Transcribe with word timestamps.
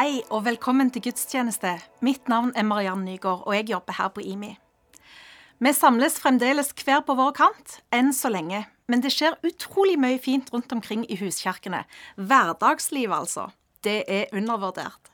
Hei 0.00 0.22
og 0.32 0.46
velkommen 0.46 0.88
til 0.88 1.02
gudstjeneste. 1.04 1.74
Mitt 2.00 2.30
navn 2.32 2.54
er 2.56 2.64
Mariann 2.64 3.02
Nygaard, 3.04 3.42
og 3.44 3.52
jeg 3.52 3.66
jobber 3.68 3.92
her 3.98 4.08
på 4.08 4.22
IMI. 4.24 4.54
Vi 5.60 5.72
samles 5.76 6.14
fremdeles 6.22 6.70
hver 6.72 7.02
på 7.04 7.12
vår 7.18 7.34
kant, 7.36 7.74
enn 7.92 8.08
så 8.16 8.30
lenge. 8.32 8.62
Men 8.88 9.02
det 9.04 9.10
skjer 9.12 9.36
utrolig 9.44 9.98
mye 10.00 10.16
fint 10.24 10.48
rundt 10.54 10.72
omkring 10.72 11.02
i 11.04 11.18
huskirkene. 11.20 11.82
Hverdagslivet, 12.16 13.12
altså. 13.12 13.50
Det 13.84 13.98
er 14.08 14.32
undervurdert. 14.32 15.12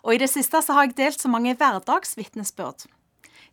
Og 0.00 0.14
i 0.14 0.22
det 0.22 0.30
siste 0.32 0.62
så 0.64 0.78
har 0.78 0.88
jeg 0.88 0.96
delt 1.02 1.20
så 1.20 1.28
mange 1.28 1.52
hverdagsvitnesbyrd. 1.52 2.86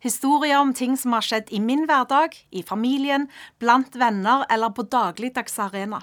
Historier 0.00 0.62
om 0.62 0.72
ting 0.72 0.96
som 0.96 1.12
har 1.12 1.28
skjedd 1.28 1.52
i 1.52 1.60
min 1.60 1.84
hverdag, 1.90 2.40
i 2.56 2.64
familien, 2.64 3.28
blant 3.60 4.00
venner 4.00 4.48
eller 4.48 4.72
på 4.72 4.88
dagligdags 4.88 5.60
arena. 5.60 6.00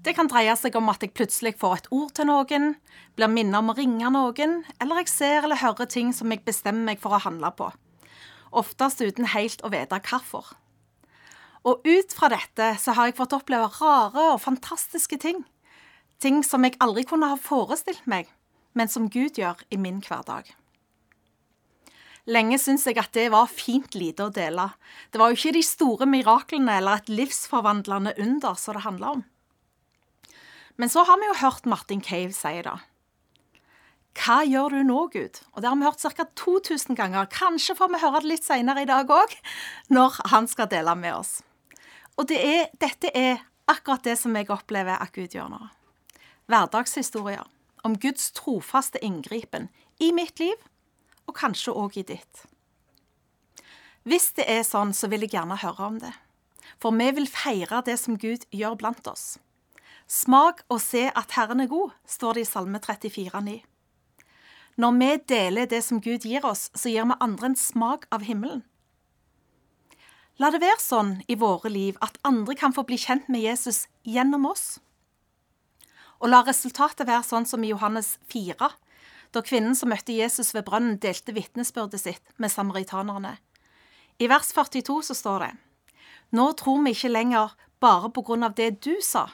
Det 0.00 0.14
kan 0.16 0.30
dreie 0.32 0.54
seg 0.56 0.76
om 0.78 0.88
at 0.88 1.02
jeg 1.04 1.12
plutselig 1.12 1.58
får 1.60 1.74
et 1.76 1.88
ord 1.92 2.12
til 2.16 2.28
noen, 2.30 2.70
blir 3.18 3.28
minnet 3.28 3.58
om 3.58 3.68
å 3.68 3.76
ringe 3.76 4.08
noen, 4.14 4.62
eller 4.80 5.02
jeg 5.02 5.10
ser 5.12 5.44
eller 5.44 5.60
hører 5.60 5.90
ting 5.92 6.14
som 6.16 6.32
jeg 6.32 6.40
bestemmer 6.46 6.86
meg 6.88 7.02
for 7.02 7.12
å 7.12 7.20
handle 7.20 7.50
på. 7.58 7.68
Oftest 8.56 9.02
uten 9.04 9.28
helt 9.34 9.60
å 9.60 9.70
vite 9.72 10.00
hvorfor. 10.08 10.54
Og 11.68 11.84
ut 11.84 12.14
fra 12.16 12.30
dette 12.32 12.70
så 12.80 12.94
har 12.96 13.10
jeg 13.10 13.18
fått 13.18 13.36
oppleve 13.36 13.68
rare 13.76 14.30
og 14.32 14.40
fantastiske 14.40 15.18
ting. 15.20 15.42
Ting 16.20 16.40
som 16.48 16.64
jeg 16.64 16.78
aldri 16.80 17.04
kunne 17.04 17.28
ha 17.28 17.36
forestilt 17.36 18.06
meg, 18.08 18.30
men 18.72 18.88
som 18.88 19.10
Gud 19.12 19.36
gjør 19.36 19.60
i 19.68 19.76
min 19.76 20.00
hverdag. 20.06 20.48
Lenge 22.30 22.56
syntes 22.62 22.86
jeg 22.88 22.96
at 23.00 23.12
det 23.16 23.26
var 23.32 23.52
fint 23.52 23.92
lite 23.96 24.24
å 24.24 24.32
dele. 24.32 24.70
Det 25.12 25.20
var 25.20 25.28
jo 25.28 25.36
ikke 25.36 25.58
de 25.58 25.64
store 25.66 26.08
miraklene 26.08 26.78
eller 26.80 27.00
et 27.00 27.12
livsforvandlende 27.12 28.14
under 28.22 28.56
som 28.60 28.76
det 28.76 28.84
handla 28.86 29.12
om. 29.18 29.22
Men 30.80 30.88
så 30.88 31.04
har 31.04 31.18
vi 31.20 31.28
jo 31.28 31.36
hørt 31.42 31.66
Martin 31.68 32.00
Cave 32.00 32.32
si 32.32 32.54
det. 32.64 32.78
Hva 34.16 34.38
gjør 34.48 34.72
du 34.72 34.80
nå, 34.88 35.00
Gud? 35.12 35.36
Og 35.52 35.60
Det 35.60 35.68
har 35.68 35.76
vi 35.76 35.84
hørt 35.84 36.00
ca. 36.00 36.24
2000 36.24 36.96
ganger. 36.96 37.28
Kanskje 37.28 37.76
får 37.76 37.92
vi 37.92 38.00
høre 38.00 38.22
det 38.22 38.30
litt 38.30 38.46
senere 38.46 38.82
i 38.82 38.88
dag 38.88 39.10
òg, 39.12 39.34
når 39.92 40.16
han 40.32 40.48
skal 40.48 40.70
dele 40.72 40.94
med 40.96 41.14
oss. 41.14 41.42
Og 42.16 42.28
det 42.32 42.40
er, 42.40 42.72
dette 42.80 43.12
er 43.14 43.44
akkurat 43.68 44.04
det 44.04 44.16
som 44.18 44.34
jeg 44.36 44.48
opplever 44.50 44.96
at 44.96 45.12
Gud 45.12 45.36
gjør 45.36 45.52
nå. 45.52 45.60
Hverdagshistorier 46.50 47.44
om 47.84 47.98
Guds 48.00 48.30
trofaste 48.36 49.00
inngripen 49.04 49.68
i 50.00 50.10
mitt 50.16 50.40
liv, 50.40 50.56
og 51.28 51.36
kanskje 51.36 51.76
òg 51.76 52.00
i 52.00 52.06
ditt. 52.08 52.46
Hvis 54.08 54.32
det 54.40 54.48
er 54.48 54.64
sånn, 54.64 54.96
så 54.96 55.12
vil 55.12 55.28
jeg 55.28 55.36
gjerne 55.36 55.60
høre 55.60 55.86
om 55.86 56.00
det. 56.00 56.16
For 56.80 56.96
vi 56.96 57.12
vil 57.20 57.28
feire 57.28 57.84
det 57.84 58.00
som 58.00 58.16
Gud 58.16 58.48
gjør 58.50 58.80
blant 58.80 59.06
oss. 59.12 59.36
Smak 60.10 60.64
og 60.66 60.80
se 60.82 61.04
at 61.06 61.36
Herren 61.36 61.62
er 61.62 61.68
god, 61.70 61.92
står 62.02 62.34
det 62.34 62.42
i 62.42 62.48
Salme 62.48 62.80
34, 62.82 63.30
34,9. 63.30 63.60
Når 64.80 64.96
vi 64.98 65.10
deler 65.28 65.68
det 65.70 65.84
som 65.86 66.00
Gud 66.02 66.24
gir 66.26 66.42
oss, 66.46 66.66
så 66.74 66.90
gir 66.90 67.06
vi 67.06 67.18
andre 67.20 67.50
en 67.50 67.56
smak 67.56 68.08
av 68.10 68.24
himmelen. 68.26 68.64
La 70.42 70.50
det 70.50 70.62
være 70.64 70.82
sånn 70.82 71.12
i 71.30 71.36
våre 71.38 71.70
liv 71.70 71.98
at 72.02 72.18
andre 72.26 72.56
kan 72.58 72.74
få 72.74 72.82
bli 72.88 72.98
kjent 72.98 73.28
med 73.30 73.44
Jesus 73.44 73.84
gjennom 74.02 74.48
oss. 74.50 74.80
Og 76.18 76.32
la 76.32 76.42
resultatet 76.42 77.06
være 77.06 77.26
sånn 77.28 77.46
som 77.46 77.62
i 77.62 77.70
Johannes 77.70 78.16
4, 78.32 78.70
da 79.30 79.42
kvinnen 79.46 79.76
som 79.78 79.92
møtte 79.92 80.16
Jesus 80.16 80.50
ved 80.56 80.66
brønnen, 80.66 80.98
delte 80.98 81.36
vitnesbyrdet 81.36 82.02
sitt 82.02 82.34
med 82.36 82.50
samaritanerne. 82.50 83.36
I 84.18 84.26
vers 84.26 84.50
42 84.56 85.02
så 85.06 85.14
står 85.14 85.38
det:" 85.44 85.52
Nå 86.32 86.52
tror 86.58 86.82
vi 86.82 86.96
ikke 86.96 87.14
lenger 87.14 87.54
bare 87.80 88.10
på 88.10 88.24
grunn 88.26 88.42
av 88.42 88.54
det 88.54 88.80
du 88.82 88.96
sa, 89.02 89.28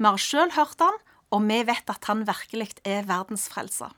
vi 0.00 0.08
har 0.08 0.20
sjøl 0.20 0.54
hørt 0.56 0.80
han, 0.80 0.96
og 1.30 1.44
vi 1.44 1.58
vet 1.68 1.92
at 1.92 2.06
han 2.08 2.24
virkelig 2.26 2.72
er 2.88 3.04
verdensfrelser. 3.08 3.92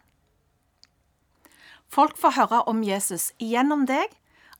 Folk 1.92 2.16
får 2.18 2.36
høre 2.38 2.62
om 2.70 2.80
Jesus 2.82 3.30
gjennom 3.38 3.84
deg, 3.86 4.10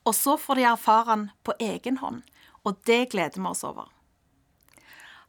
og 0.06 0.14
så 0.14 0.36
får 0.38 0.60
de 0.60 0.69
erfare 0.69 1.08
han 1.08 1.26
på 1.42 1.56
egen 1.58 1.98
hånd. 2.03 2.22
Og 2.62 2.78
det 2.86 3.10
gleder 3.14 3.41
vi 3.41 3.48
oss 3.48 3.64
over. 3.66 3.88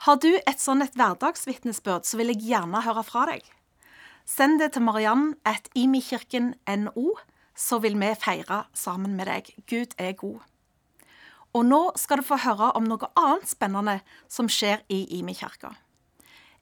Har 0.05 0.19
du 0.19 0.29
et 0.35 0.59
sånn 0.59 0.83
et 0.83 0.97
hverdagsvitnesbyrd, 0.99 2.05
så 2.05 2.19
vil 2.19 2.33
jeg 2.33 2.43
gjerne 2.49 2.83
høre 2.85 3.05
fra 3.07 3.25
deg. 3.31 3.45
Send 4.27 4.59
det 4.59 4.73
til 4.75 4.83
Mariann 4.85 5.31
at 5.47 5.69
imikirken.no, 5.79 7.13
så 7.55 7.79
vil 7.79 7.95
vi 7.99 8.11
feire 8.19 8.65
sammen 8.73 9.15
med 9.17 9.31
deg. 9.31 9.53
Gud 9.69 9.95
er 9.97 10.13
god. 10.19 10.43
Og 11.53 11.65
nå 11.69 11.81
skal 12.01 12.19
du 12.19 12.27
få 12.27 12.39
høre 12.43 12.71
om 12.77 12.85
noe 12.89 13.09
annet 13.19 13.49
spennende 13.49 13.99
som 14.31 14.49
skjer 14.49 14.83
i 14.91 15.05
Imi 15.19 15.35
kirka. 15.37 15.75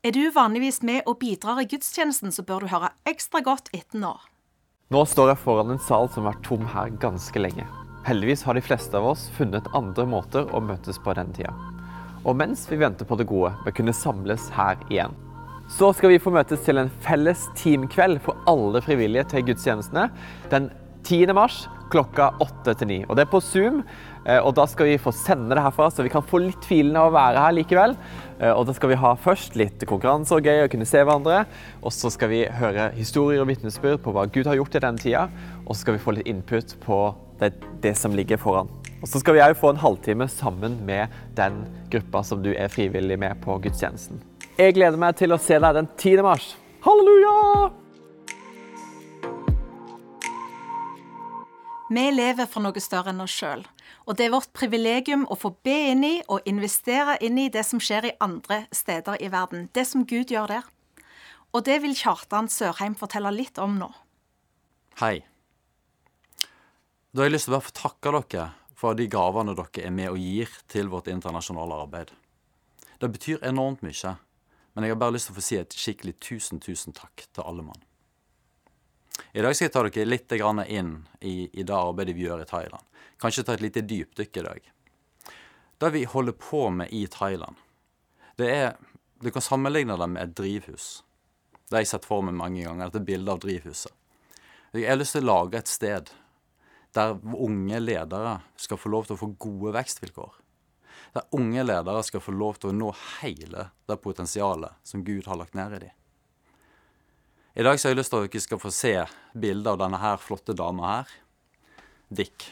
Er 0.01 0.11
du 0.11 0.31
vanligvis 0.33 0.79
med 0.81 1.03
og 1.05 1.19
bidrar 1.21 1.59
i 1.61 1.67
gudstjenesten, 1.69 2.31
så 2.33 2.41
bør 2.41 2.63
du 2.63 2.71
høre 2.71 2.87
ekstra 3.05 3.37
godt 3.45 3.67
etter 3.69 4.01
nå. 4.01 4.15
Nå 4.89 5.01
står 5.05 5.29
jeg 5.29 5.39
foran 5.43 5.69
en 5.75 5.83
sal 5.85 6.09
som 6.09 6.25
har 6.25 6.33
vært 6.33 6.47
tom 6.47 6.63
her 6.73 6.89
ganske 7.03 7.43
lenge. 7.43 7.67
Heldigvis 8.07 8.41
har 8.47 8.57
de 8.57 8.63
fleste 8.65 8.97
av 8.97 9.11
oss 9.11 9.27
funnet 9.35 9.69
andre 9.77 10.07
måter 10.09 10.49
å 10.57 10.63
møtes 10.65 10.97
på 11.05 11.13
den 11.19 11.29
tida. 11.37 11.53
Og 12.25 12.33
mens 12.33 12.65
vi 12.71 12.81
venter 12.81 13.05
på 13.05 13.19
det 13.19 13.29
gode, 13.29 13.53
bør 13.61 13.77
kunne 13.77 13.93
samles 13.93 14.49
her 14.57 14.81
igjen. 14.89 15.13
Så 15.69 15.91
skal 15.93 16.15
vi 16.15 16.19
få 16.23 16.33
møtes 16.33 16.65
til 16.65 16.81
en 16.81 16.89
felles 17.05 17.45
teamkveld 17.61 18.23
for 18.25 18.41
alle 18.49 18.81
frivillige 18.81 19.29
til 19.35 19.45
gudstjenestene 19.51 20.09
den 20.49 20.71
10. 21.03 21.33
mars 21.37 21.65
klokka 21.91 22.31
8 22.39 22.75
til 22.79 22.89
9. 22.89 22.97
Og 23.09 23.17
det 23.17 23.25
er 23.25 23.31
på 23.31 23.41
Zoom. 23.43 23.81
Eh, 24.25 24.39
og 24.39 24.53
da 24.57 24.67
skal 24.69 24.91
vi 24.91 24.99
få 25.01 25.13
sende 25.15 25.55
det 25.55 25.63
herfra, 25.63 25.89
så 25.91 26.05
vi 26.05 26.11
kan 26.13 26.25
få 26.25 26.43
litt 26.43 26.65
filen 26.67 26.97
av 26.99 27.09
å 27.09 27.15
være 27.15 27.41
her 27.41 27.55
likevel. 27.57 27.95
Eh, 28.39 28.51
og 28.51 28.67
da 28.69 28.75
skal 28.77 28.93
vi 28.93 28.99
ha 29.01 29.13
først 29.19 29.57
litt 29.59 29.85
konkurranse 29.89 30.37
og 30.37 30.47
gøy 30.47 30.63
og 30.65 30.71
kunne 30.73 30.87
se 30.89 31.01
hverandre. 31.01 31.43
Og 31.81 31.95
så 31.95 32.11
skal 32.13 32.31
vi 32.31 32.43
høre 32.61 32.91
historier 32.97 33.43
og 33.43 33.49
vitnesbyrd 33.51 34.03
på 34.05 34.13
hva 34.15 34.27
Gud 34.31 34.49
har 34.49 34.59
gjort 34.59 34.77
i 34.77 34.85
den 34.85 35.01
tida. 35.01 35.25
Og 35.65 35.73
så 35.73 35.83
skal 35.83 35.97
vi 35.97 36.05
få 36.05 36.15
litt 36.17 36.31
input 36.31 36.77
på 36.85 37.01
det, 37.41 37.55
det 37.83 37.95
som 37.97 38.15
ligger 38.17 38.39
foran. 38.41 38.71
Og 39.01 39.09
så 39.09 39.21
skal 39.21 39.33
vi 39.33 39.41
òg 39.41 39.57
få 39.57 39.73
en 39.73 39.81
halvtime 39.81 40.29
sammen 40.29 40.77
med 40.85 41.09
den 41.37 41.63
gruppa 41.91 42.21
som 42.27 42.43
du 42.45 42.53
er 42.53 42.69
frivillig 42.69 43.17
med 43.19 43.41
på 43.41 43.57
gudstjenesten. 43.63 44.21
Jeg 44.59 44.77
gleder 44.77 44.99
meg 45.01 45.17
til 45.17 45.33
å 45.33 45.41
se 45.41 45.57
deg 45.57 45.79
den 45.79 45.89
10. 45.97 46.21
mars. 46.27 46.53
Halleluja! 46.85 47.80
Vi 51.91 52.03
lever 52.13 52.47
for 52.47 52.63
noe 52.63 52.79
større 52.79 53.11
enn 53.11 53.19
oss 53.19 53.33
sjøl, 53.35 53.65
og 54.07 54.15
det 54.15 54.29
er 54.29 54.31
vårt 54.31 54.53
privilegium 54.55 55.25
å 55.27 55.35
få 55.35 55.49
be 55.65 55.73
inn 55.91 56.05
i 56.07 56.13
og 56.31 56.45
investere 56.47 57.17
inn 57.19 57.35
i 57.41 57.49
det 57.51 57.65
som 57.67 57.81
skjer 57.83 58.07
i 58.07 58.13
andre 58.23 58.61
steder 58.71 59.19
i 59.19 59.27
verden, 59.33 59.65
det 59.75 59.83
som 59.89 60.05
Gud 60.07 60.31
gjør 60.31 60.47
der. 60.53 60.69
Og 61.51 61.65
det 61.67 61.81
vil 61.83 61.97
Kjartan 61.99 62.47
Sørheim 62.47 62.95
fortelle 62.95 63.33
litt 63.35 63.59
om 63.59 63.75
nå. 63.81 63.89
Hei. 65.03 65.17
Da 67.11 67.25
har 67.25 67.27
jeg 67.27 67.35
lyst 67.35 67.49
til 67.49 67.51
å 67.51 67.57
bare 67.57 67.67
få 67.67 67.75
takke 67.81 68.15
dere 68.15 68.47
for 68.79 68.95
de 68.95 69.11
gavene 69.11 69.57
dere 69.59 69.83
er 69.83 69.91
med 69.91 70.13
og 70.13 70.23
gir 70.23 70.55
til 70.71 70.87
vårt 70.95 71.11
internasjonale 71.11 71.83
arbeid. 71.83 72.15
Det 73.03 73.11
betyr 73.11 73.43
enormt 73.51 73.83
mye, 73.83 74.15
men 74.71 74.87
jeg 74.87 74.95
har 74.95 75.03
bare 75.03 75.19
lyst 75.19 75.27
til 75.27 75.35
å 75.35 75.41
få 75.41 75.43
si 75.43 75.59
et 75.59 75.75
skikkelig 75.75 76.15
tusen, 76.23 76.63
tusen 76.63 76.95
takk 76.95 77.27
til 77.27 77.43
alle 77.43 77.67
mann. 77.67 77.83
I 79.33 79.43
dag 79.43 79.55
skal 79.55 79.67
jeg 79.67 79.73
ta 79.73 79.83
dere 79.87 80.09
litt 80.09 80.33
inn 80.67 80.93
i, 81.19 81.49
i 81.53 81.63
det 81.63 81.75
arbeidet 81.75 82.15
vi 82.15 82.25
gjør 82.25 82.43
i 82.43 82.49
Thailand. 82.49 82.83
Kanskje 83.21 83.43
ta 83.43 83.53
et 83.53 83.61
lite 83.61 83.81
dypdykk 83.81 84.37
i 84.37 84.45
dag. 84.47 84.71
Det 85.77 85.89
vi 85.93 86.03
holder 86.05 86.33
på 86.37 86.69
med 86.69 86.93
i 86.93 87.07
Thailand, 87.07 87.55
det 88.37 88.49
er 88.55 88.77
Du 89.21 89.29
kan 89.29 89.41
sammenligne 89.41 89.93
det 89.97 90.07
med 90.09 90.23
et 90.23 90.31
drivhus. 90.33 91.03
Det 91.69 91.75
har 91.75 91.83
jeg 91.83 91.91
sett 91.91 92.05
for 92.09 92.23
meg 92.25 92.33
mange 92.33 92.63
ganger, 92.63 92.89
dette 92.89 93.05
bildet 93.05 93.29
av 93.29 93.41
drivhuset. 93.43 93.93
Jeg 94.73 94.89
har 94.89 94.97
lyst 94.97 95.13
til 95.13 95.21
å 95.21 95.29
lage 95.29 95.59
et 95.59 95.69
sted 95.69 96.09
der 96.97 97.13
unge 97.21 97.79
ledere 97.79 98.39
skal 98.57 98.79
få 98.81 98.89
lov 98.89 99.05
til 99.05 99.15
å 99.15 99.21
få 99.21 99.29
gode 99.37 99.75
vekstvilkår. 99.77 100.33
Der 101.13 101.27
unge 101.37 101.63
ledere 101.63 102.01
skal 102.07 102.23
få 102.23 102.33
lov 102.33 102.57
til 102.57 102.71
å 102.71 102.77
nå 102.79 102.89
hele 103.21 103.69
det 103.87 103.97
potensialet 104.01 104.81
som 104.83 105.05
Gud 105.05 105.29
har 105.29 105.37
lagt 105.39 105.53
ned 105.59 105.77
i 105.77 105.83
dem. 105.85 105.97
I 107.53 107.63
dag 107.63 107.79
så 107.79 107.87
har 107.87 107.91
jeg 107.91 107.97
lyst 107.99 108.13
til 108.13 108.21
at 108.23 108.31
dere 108.31 108.41
skal 108.45 108.59
få 108.61 108.69
se 108.71 108.91
bildet 109.35 109.67
av 109.67 109.79
denne 109.81 109.97
her 109.99 110.19
flotte 110.23 110.53
dama 110.55 110.85
her. 110.87 111.09
Dick. 112.07 112.45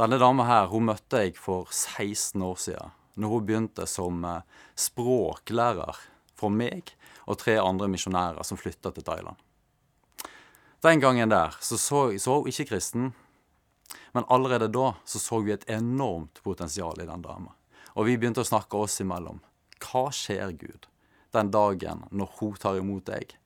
Denne 0.00 0.16
dama 0.18 0.46
her 0.48 0.64
hun 0.72 0.88
møtte 0.88 1.20
jeg 1.22 1.36
for 1.38 1.68
16 1.70 2.42
år 2.42 2.56
siden, 2.58 2.90
når 3.14 3.30
hun 3.30 3.44
begynte 3.46 3.84
som 3.86 4.24
eh, 4.26 4.40
språklærer 4.74 6.00
for 6.34 6.50
meg 6.50 6.90
og 7.22 7.38
tre 7.38 7.54
andre 7.62 7.86
misjonærer 7.92 8.42
som 8.42 8.58
flytta 8.58 8.90
til 8.96 9.06
Thailand. 9.06 9.38
Den 10.82 10.98
gangen 10.98 11.30
der 11.30 11.54
så, 11.62 11.78
så, 11.78 12.00
så 12.18 12.40
hun 12.40 12.50
ikke 12.50 12.66
kristen, 12.72 13.12
men 14.10 14.26
allerede 14.26 14.72
da 14.74 14.96
så, 15.04 15.20
så 15.22 15.38
vi 15.38 15.54
et 15.54 15.68
enormt 15.70 16.42
potensial 16.42 16.98
i 16.98 17.06
den 17.06 17.22
dama. 17.22 17.54
Og 17.94 18.10
vi 18.10 18.18
begynte 18.18 18.42
å 18.42 18.48
snakke 18.48 18.74
oss 18.74 18.98
imellom. 19.04 19.38
Hva 19.78 20.08
skjer, 20.10 20.50
Gud, 20.58 20.90
den 21.30 21.54
dagen 21.54 22.02
når 22.10 22.34
hun 22.40 22.58
tar 22.58 22.82
imot 22.82 23.06
deg? 23.06 23.36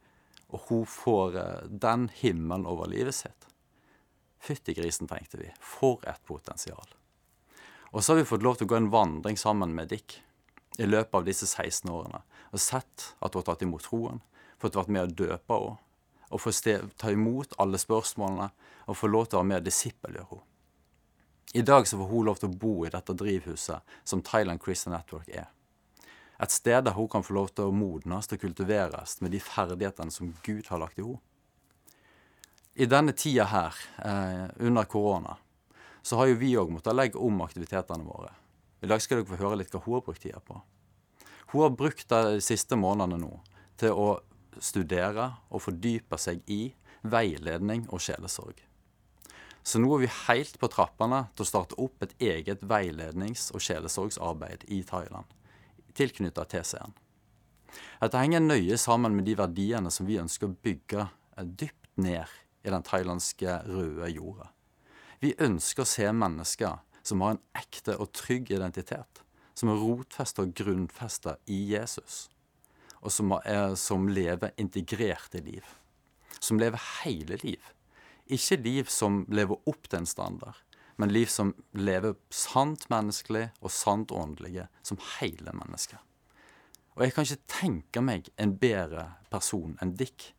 Og 0.53 0.69
hun 0.69 0.87
får 0.87 1.39
eh, 1.41 1.67
den 1.71 2.09
himmelen 2.21 2.67
over 2.67 2.91
livet 2.91 3.15
sitt. 3.15 3.49
Fytti 4.43 4.77
grisen, 4.77 5.09
tenkte 5.11 5.41
vi. 5.41 5.51
For 5.61 6.05
et 6.07 6.23
potensial. 6.25 6.87
Og 7.91 8.05
så 8.05 8.13
har 8.13 8.21
vi 8.21 8.29
fått 8.29 8.45
lov 8.45 8.59
til 8.59 8.69
å 8.69 8.71
gå 8.75 8.79
en 8.79 8.93
vandring 8.93 9.39
sammen 9.41 9.75
med 9.75 9.91
Dick 9.91 10.21
i 10.79 10.87
løpet 10.87 11.15
av 11.15 11.25
disse 11.27 11.49
16 11.49 11.91
årene 11.91 12.21
og 12.53 12.63
sett 12.63 13.09
at 13.21 13.35
hun 13.35 13.41
har 13.41 13.47
tatt 13.49 13.65
imot 13.67 13.85
troen. 13.85 14.21
fått 14.59 14.77
vært 14.77 14.89
med 14.89 15.03
å 15.03 15.13
døpe 15.13 15.53
henne, 15.53 15.77
og 16.33 16.41
få 16.41 16.51
ta 16.97 17.11
imot 17.13 17.53
alle 17.61 17.79
spørsmålene 17.79 18.49
og 18.87 18.97
få 18.97 19.11
lov 19.11 19.27
til 19.27 19.37
å 19.37 19.41
være 19.43 19.49
med 19.51 19.59
og 19.61 19.67
disippelgjøre 19.67 20.29
henne. 20.31 20.47
I 21.55 21.63
dag 21.63 21.87
så 21.89 21.99
får 21.99 22.09
hun 22.11 22.25
lov 22.27 22.41
til 22.41 22.49
å 22.49 22.57
bo 22.57 22.73
i 22.87 22.91
dette 22.91 23.15
drivhuset 23.15 23.99
som 24.05 24.23
Thailand 24.23 24.61
Christian 24.65 24.95
Network 24.97 25.29
er. 25.29 25.47
Et 26.43 26.53
sted 26.53 26.85
der 26.85 26.97
hun 26.97 27.09
kan 27.09 27.25
få 27.25 27.37
lov 27.37 27.49
til 27.55 27.71
å 27.71 27.75
modnes 27.75 28.29
og 28.33 28.41
kultiveres 28.43 29.21
med 29.25 29.33
de 29.33 29.41
ferdighetene 29.41 30.13
som 30.13 30.35
Gud 30.45 30.69
har 30.69 30.83
lagt 30.83 31.01
i 31.01 31.07
henne. 31.07 31.23
I 32.77 32.85
denne 32.85 33.15
tida 33.17 33.47
her, 33.49 33.75
eh, 34.05 34.51
under 34.61 34.85
korona, 34.85 35.39
så 36.03 36.17
har 36.17 36.27
jo 36.29 36.37
vi 36.37 36.53
òg 36.57 36.71
måttet 36.71 36.95
legge 36.95 37.17
om 37.17 37.41
aktivitetene 37.41 38.05
våre. 38.05 38.35
I 38.83 38.87
dag 38.87 39.01
skal 39.01 39.23
dere 39.23 39.31
få 39.31 39.41
høre 39.41 39.57
litt 39.57 39.73
hva 39.73 39.81
hun 39.81 39.95
har 39.95 40.05
brukt 40.05 40.23
tida 40.23 40.41
på. 40.45 40.61
Hun 41.53 41.63
har 41.63 41.71
brukt 41.71 42.09
de 42.09 42.41
siste 42.45 42.77
månedene 42.77 43.19
nå 43.23 43.41
til 43.81 43.97
å 43.97 44.21
studere 44.61 45.31
og 45.51 45.63
fordype 45.63 46.19
seg 46.21 46.43
i 46.47 46.75
veiledning 47.03 47.87
og 47.89 48.03
sjelesorg. 48.05 48.61
Så 49.67 49.81
nå 49.83 49.89
er 49.97 50.05
vi 50.05 50.13
helt 50.29 50.61
på 50.61 50.69
trappene 50.71 51.25
til 51.35 51.43
å 51.43 51.49
starte 51.49 51.79
opp 51.83 52.05
et 52.05 52.15
eget 52.23 52.61
veilednings- 52.61 53.49
og 53.55 53.65
sjelesorgsarbeid 53.65 54.69
i 54.71 54.83
Thailand, 54.87 55.27
tilknytta 55.97 56.45
TCN. 56.45 56.95
Dette 58.01 58.21
henger 58.21 58.45
nøye 58.45 58.77
sammen 58.81 59.17
med 59.17 59.27
de 59.29 59.37
verdiene 59.39 59.91
som 59.93 60.09
vi 60.09 60.21
ønsker 60.21 60.49
å 60.49 60.59
bygge 60.65 61.09
dypt 61.45 61.91
ned 62.01 62.33
i 62.67 62.73
den 62.73 62.85
thailandske 62.87 63.61
røde 63.67 64.11
jorda. 64.13 64.51
Vi 65.21 65.35
ønsker 65.41 65.85
å 65.85 65.89
se 65.89 66.09
mennesker 66.13 66.81
som 67.07 67.23
har 67.25 67.37
en 67.37 67.45
ekte 67.57 67.97
og 68.01 68.13
trygg 68.17 68.51
identitet, 68.53 69.23
som 69.57 69.71
er 69.73 69.81
rotfesta 69.81 70.45
og 70.45 70.53
grunnfesta 70.57 71.37
i 71.49 71.63
Jesus, 71.73 72.27
og 73.01 73.13
som, 73.15 73.33
er, 73.45 73.77
som 73.81 74.09
lever 74.09 74.53
integrerte 74.61 75.41
liv. 75.45 75.65
Som 76.41 76.61
lever 76.61 76.83
hele 77.05 77.39
liv 77.41 77.73
ikke 78.27 78.59
liv 78.63 78.91
som 78.91 79.25
lever 79.31 79.59
opp 79.71 79.87
til 79.87 80.01
en 80.01 80.09
standard, 80.09 80.59
men 80.97 81.13
liv 81.13 81.29
som 81.31 81.53
lever 81.77 82.17
sant 82.33 82.89
menneskelig 82.93 83.51
og 83.61 83.73
sant 83.73 84.13
åndelige, 84.13 84.67
som 84.83 85.01
hele 85.19 85.53
mennesker. 85.57 86.01
Og 86.97 87.05
jeg 87.05 87.13
kan 87.13 87.27
ikke 87.27 87.53
tenke 87.53 88.03
meg 88.05 88.31
en 88.41 88.55
bedre 88.57 89.11
person 89.33 89.77
enn 89.85 89.97
Dick 90.01 90.31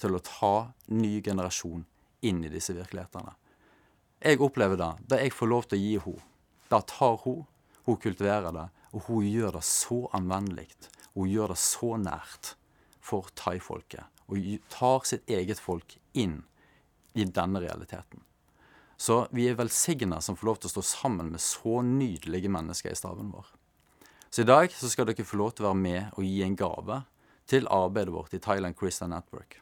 til 0.00 0.16
å 0.16 0.22
ta 0.24 0.54
ny 0.92 1.20
generasjon 1.24 1.84
inn 2.24 2.40
i 2.44 2.52
disse 2.52 2.72
virkelighetene. 2.76 3.34
Jeg 4.24 4.40
opplever 4.40 4.80
det. 4.80 4.92
Det 5.12 5.20
jeg 5.20 5.34
får 5.36 5.52
lov 5.52 5.68
til 5.68 5.78
å 5.78 5.82
gi 5.82 5.96
henne, 6.06 6.24
da 6.72 6.80
tar 6.82 7.20
hun, 7.22 7.44
hun 7.86 7.98
kultiverer 8.02 8.54
det, 8.56 8.66
og 8.96 9.04
hun 9.10 9.26
gjør 9.28 9.58
det 9.58 9.64
så 9.68 10.00
anvendelig. 10.16 10.70
Hun 11.14 11.28
gjør 11.30 11.52
det 11.52 11.60
så 11.60 11.92
nært 12.00 12.54
for 13.04 13.28
thaifolket. 13.38 14.08
Og 14.26 14.56
tar 14.72 15.04
sitt 15.06 15.28
eget 15.30 15.60
folk 15.62 15.98
inn 16.18 16.40
i 17.14 17.28
denne 17.28 17.62
realiteten. 17.62 18.24
Så 18.96 19.26
vi 19.30 19.48
er 19.50 19.58
velsigna 19.58 20.20
som 20.24 20.36
får 20.36 20.48
lov 20.48 20.58
til 20.60 20.70
å 20.70 20.74
stå 20.76 20.84
sammen 20.88 21.30
med 21.34 21.42
så 21.44 21.82
nydelige 21.84 22.50
mennesker 22.52 22.94
i 22.94 22.98
staben 22.98 23.28
vår. 23.34 23.46
Så 24.30 24.42
i 24.42 24.48
dag 24.48 24.72
så 24.72 24.88
skal 24.88 25.08
dere 25.08 25.24
få 25.24 25.38
lov 25.40 25.52
til 25.56 25.66
å 25.66 25.70
være 25.70 25.82
med 25.82 26.16
og 26.16 26.24
gi 26.24 26.40
en 26.44 26.56
gave 26.58 27.02
til 27.46 27.68
arbeidet 27.72 28.14
vårt 28.14 28.34
i 28.34 28.40
Thailand 28.42 28.76
Christian 28.78 29.12
Network. 29.14 29.60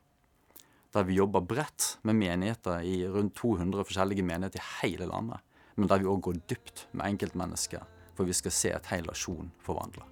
Der 0.94 1.04
vi 1.04 1.18
jobber 1.18 1.42
bredt 1.42 1.96
med 2.06 2.16
menigheter 2.16 2.86
i 2.86 3.02
rundt 3.10 3.34
200 3.40 3.84
forskjellige 3.84 4.24
menigheter 4.24 4.62
i 4.62 4.68
hele 4.80 5.10
landet. 5.10 5.42
Men 5.74 5.90
der 5.90 5.98
vi 5.98 6.06
òg 6.06 6.22
går 6.22 6.38
dypt 6.48 6.86
med 6.92 7.08
enkeltmennesker, 7.10 7.82
for 8.14 8.30
vi 8.30 8.36
skal 8.38 8.54
se 8.54 8.70
et 8.70 8.90
hel 8.92 9.06
nasjon 9.10 9.50
forvandla. 9.66 10.06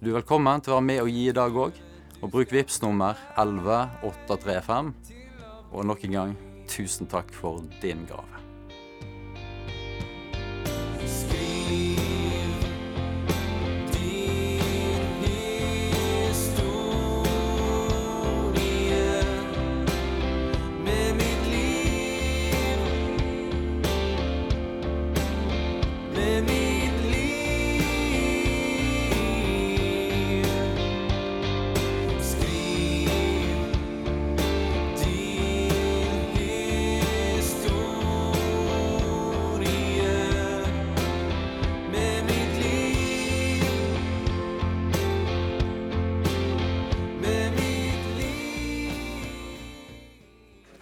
Du 0.00 0.08
er 0.08 0.18
velkommen 0.18 0.64
til 0.64 0.72
å 0.72 0.78
være 0.78 0.88
med 0.88 1.02
og 1.04 1.12
gi 1.12 1.28
i 1.28 1.36
dag 1.36 1.60
òg. 1.66 1.76
Og 2.24 2.32
bruk 2.32 2.52
VIPS 2.52 2.80
nummer 2.80 3.20
11835 3.36 4.92
og 5.76 5.84
nok 5.84 6.04
en 6.08 6.14
gang, 6.16 6.36
tusen 6.66 7.06
takk 7.06 7.32
for 7.32 7.62
din 7.80 8.06
gave. 8.06 8.45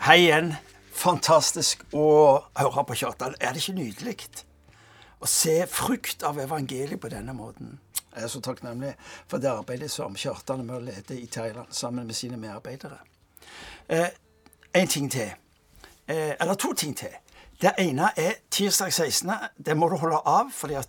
Hei 0.04 0.18
igjen. 0.20 0.50
Fantastisk 0.92 1.80
å 1.96 2.02
høre 2.58 2.82
på 2.84 2.96
Kjartan. 3.00 3.38
Er 3.40 3.54
det 3.56 3.62
ikke 3.62 3.72
nydelig 3.78 4.26
å 5.16 5.28
se 5.32 5.54
frukt 5.64 6.20
av 6.28 6.36
evangeliet 6.42 7.00
på 7.00 7.08
denne 7.08 7.32
måten? 7.32 7.78
Jeg 8.10 8.26
er 8.26 8.28
så 8.28 8.42
takknemlig 8.44 8.90
for 9.30 9.40
det 9.40 9.48
arbeidet 9.48 9.88
som 9.88 10.12
Kjartan 10.12 10.60
er 10.60 10.68
med 10.68 10.76
å 10.76 10.82
lede 10.90 11.16
i 11.16 11.24
Thailand 11.24 11.72
sammen 11.72 12.04
med 12.04 12.18
sine 12.18 12.36
medarbeidere. 12.36 12.98
Eh, 13.88 14.10
en 14.76 14.92
ting 14.92 15.08
til. 15.08 15.32
Eh, 16.04 16.36
eller 16.36 16.60
to 16.60 16.74
ting 16.76 16.92
til. 17.00 17.16
Det 17.60 17.70
ene 17.78 18.08
er 18.18 18.40
tirsdag 18.50 18.92
16. 18.92 19.30
Det 19.66 19.76
må 19.78 19.86
du 19.88 19.94
holde 20.00 20.18
av, 20.26 20.50
for 20.50 20.72
da, 20.72 20.80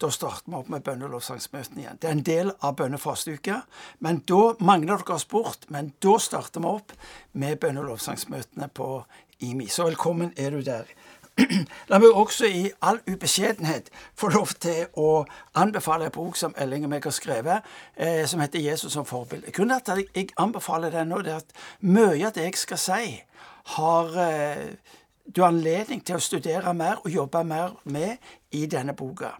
da, 0.00 0.08
starter 0.10 0.48
vi 0.48 0.56
opp 0.56 0.70
med 0.72 0.84
bønnelovsangsmøtene 0.86 1.82
igjen. 1.82 1.98
Det 2.00 2.08
er 2.08 2.16
en 2.16 2.24
del 2.24 2.52
av 2.64 2.78
bønnefasteuka, 2.78 3.58
men 4.04 4.22
da 4.28 4.54
mangler 4.64 5.02
dere 5.02 5.18
oss 5.18 5.28
bort. 5.28 5.68
Men 5.74 5.92
da 6.02 6.16
starter 6.22 6.64
vi 6.64 6.70
opp 6.70 6.94
med 7.36 7.60
bønnelovsangsmøtene 7.60 8.70
på 8.72 8.88
IMI. 9.44 9.68
Så 9.68 9.84
velkommen 9.90 10.32
er 10.40 10.56
du 10.56 10.64
der. 10.64 10.88
La 11.90 11.98
meg 12.00 12.16
også 12.16 12.48
i 12.48 12.64
all 12.86 13.02
ubeskjedenhet 13.10 13.90
få 14.16 14.30
lov 14.32 14.56
til 14.64 14.86
å 14.96 15.24
anbefale 15.60 16.08
en 16.08 16.14
bok 16.14 16.38
som 16.38 16.54
Elling 16.56 16.86
og 16.86 16.94
meg 16.94 17.04
har 17.04 17.12
skrevet, 17.12 17.70
eh, 17.96 18.24
som 18.30 18.40
heter 18.40 18.62
'Jesus 18.62 18.92
som 18.92 19.04
forbilde'. 19.04 19.52
Grunnen 19.52 19.80
til 19.84 19.92
at 19.92 20.16
jeg 20.16 20.28
anbefaler 20.38 20.90
den 20.90 21.08
nå, 21.08 21.20
det 21.22 21.32
er 21.32 21.42
at 21.42 21.56
mye 21.80 22.26
av 22.26 22.32
det 22.32 22.48
jeg 22.48 22.56
skal 22.56 22.78
si, 22.78 23.22
har 23.76 24.18
eh, 24.30 24.76
du 25.24 25.40
har 25.40 25.48
anledning 25.48 26.02
til 26.04 26.18
å 26.18 26.22
studere 26.22 26.74
mer 26.76 27.00
og 27.02 27.12
jobbe 27.12 27.44
mer 27.48 27.74
med 27.88 28.16
i 28.52 28.66
denne 28.70 28.94
boka. 28.96 29.34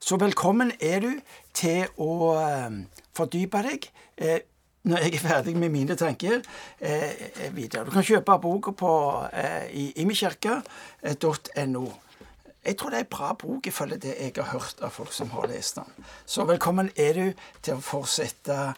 Så 0.00 0.16
velkommen 0.20 0.72
er 0.80 1.00
du 1.04 1.12
til 1.56 1.86
å 2.00 2.32
uh, 2.36 2.78
fordype 3.16 3.62
deg 3.66 3.88
uh, 4.22 4.38
når 4.86 5.04
jeg 5.04 5.14
er 5.16 5.24
ferdig 5.24 5.54
med 5.58 5.72
mine 5.74 5.96
tanker 5.98 6.40
uh, 6.40 7.52
videre. 7.52 7.84
Du 7.84 7.92
kan 7.92 8.06
kjøpe 8.06 8.38
boka 8.40 8.72
på 8.72 8.90
i 9.72 9.90
imekirka.no. 10.02 11.86
Jeg 12.66 12.74
tror 12.80 12.90
det 12.90 12.98
er 12.98 13.04
en 13.04 13.12
bra 13.12 13.32
bok 13.38 13.66
ifølge 13.70 14.00
det 14.02 14.14
jeg 14.18 14.32
har 14.40 14.50
hørt 14.50 14.80
av 14.82 14.90
folk 14.90 15.12
som 15.14 15.30
har 15.36 15.46
lest 15.52 15.78
den. 15.78 16.06
Så 16.26 16.48
velkommen 16.48 16.90
er 16.96 17.12
du 17.14 17.26
til 17.62 17.76
å 17.76 17.84
fortsette 17.84 18.72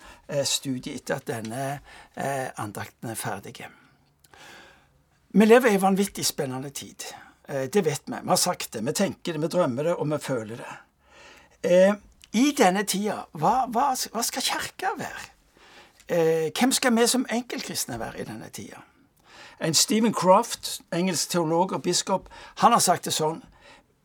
studiet 0.44 1.00
etter 1.00 1.22
at 1.22 1.30
denne 1.30 2.50
andakten 2.60 3.14
er 3.14 3.16
ferdig. 3.16 3.62
Vi 5.30 5.46
lever 5.46 5.70
i 5.70 5.74
en 5.74 5.80
vanvittig 5.80 6.26
spennende 6.26 6.70
tid. 6.70 7.04
Eh, 7.48 7.62
det 7.62 7.84
vet 7.84 8.02
vi. 8.06 8.16
Vi 8.22 8.28
har 8.28 8.36
sagt 8.36 8.72
det. 8.72 8.80
Vi 8.80 8.92
tenker 8.92 9.32
det, 9.32 9.40
vi 9.40 9.46
drømmer 9.46 9.82
det, 9.82 9.94
og 9.94 10.10
vi 10.10 10.18
føler 10.18 10.56
det. 10.56 10.76
Eh, 11.62 11.94
I 12.32 12.52
denne 12.56 12.84
tida, 12.84 13.26
hva, 13.32 13.66
hva, 13.68 13.90
hva 14.12 14.22
skal 14.24 14.42
Kirka 14.42 14.94
være? 14.96 15.26
Eh, 16.08 16.48
hvem 16.56 16.72
skal 16.72 16.96
vi 16.96 17.06
som 17.06 17.26
enkeltkristne 17.28 17.98
være 18.00 18.20
i 18.20 18.24
denne 18.24 18.48
tida? 18.48 18.80
En 19.60 19.74
Stephen 19.74 20.14
Croft, 20.14 20.80
engelsk 20.92 21.30
teolog 21.30 21.72
og 21.72 21.82
biskop, 21.82 22.28
han 22.56 22.72
har 22.72 22.80
sagt 22.80 23.04
det 23.04 23.12
sånn 23.12 23.42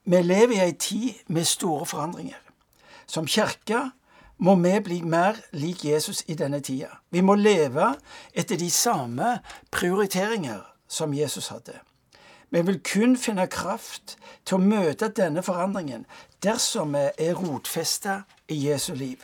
Vi 0.03 0.19
lever 0.19 0.57
i 0.57 0.59
ei 0.59 0.73
tid 0.73 1.21
med 1.27 1.47
store 1.47 1.85
forandringer. 1.85 2.41
Som 3.07 3.27
kirke 3.27 3.91
må 4.37 4.55
vi 4.59 4.79
bli 4.83 5.01
mer 5.01 5.39
lik 5.53 5.85
Jesus 5.85 6.23
i 6.27 6.35
denne 6.35 6.59
tida. 6.59 6.89
Vi 7.11 7.21
må 7.21 7.35
leve 7.35 7.93
etter 8.35 8.59
de 8.59 8.67
samme 8.71 9.37
prioriteringer 9.71 10.72
som 10.93 11.13
Jesus 11.13 11.49
hadde. 11.53 11.79
Vi 12.53 12.61
vil 12.61 12.79
kun 12.85 13.15
finne 13.17 13.47
kraft 13.49 14.15
til 14.45 14.59
å 14.59 14.61
møte 14.61 15.09
denne 15.09 15.41
forandringen 15.41 16.05
dersom 16.45 16.93
vi 16.93 17.07
er 17.25 17.37
rotfesta 17.39 18.21
i 18.45 18.59
Jesu 18.67 18.93
liv. 18.93 19.23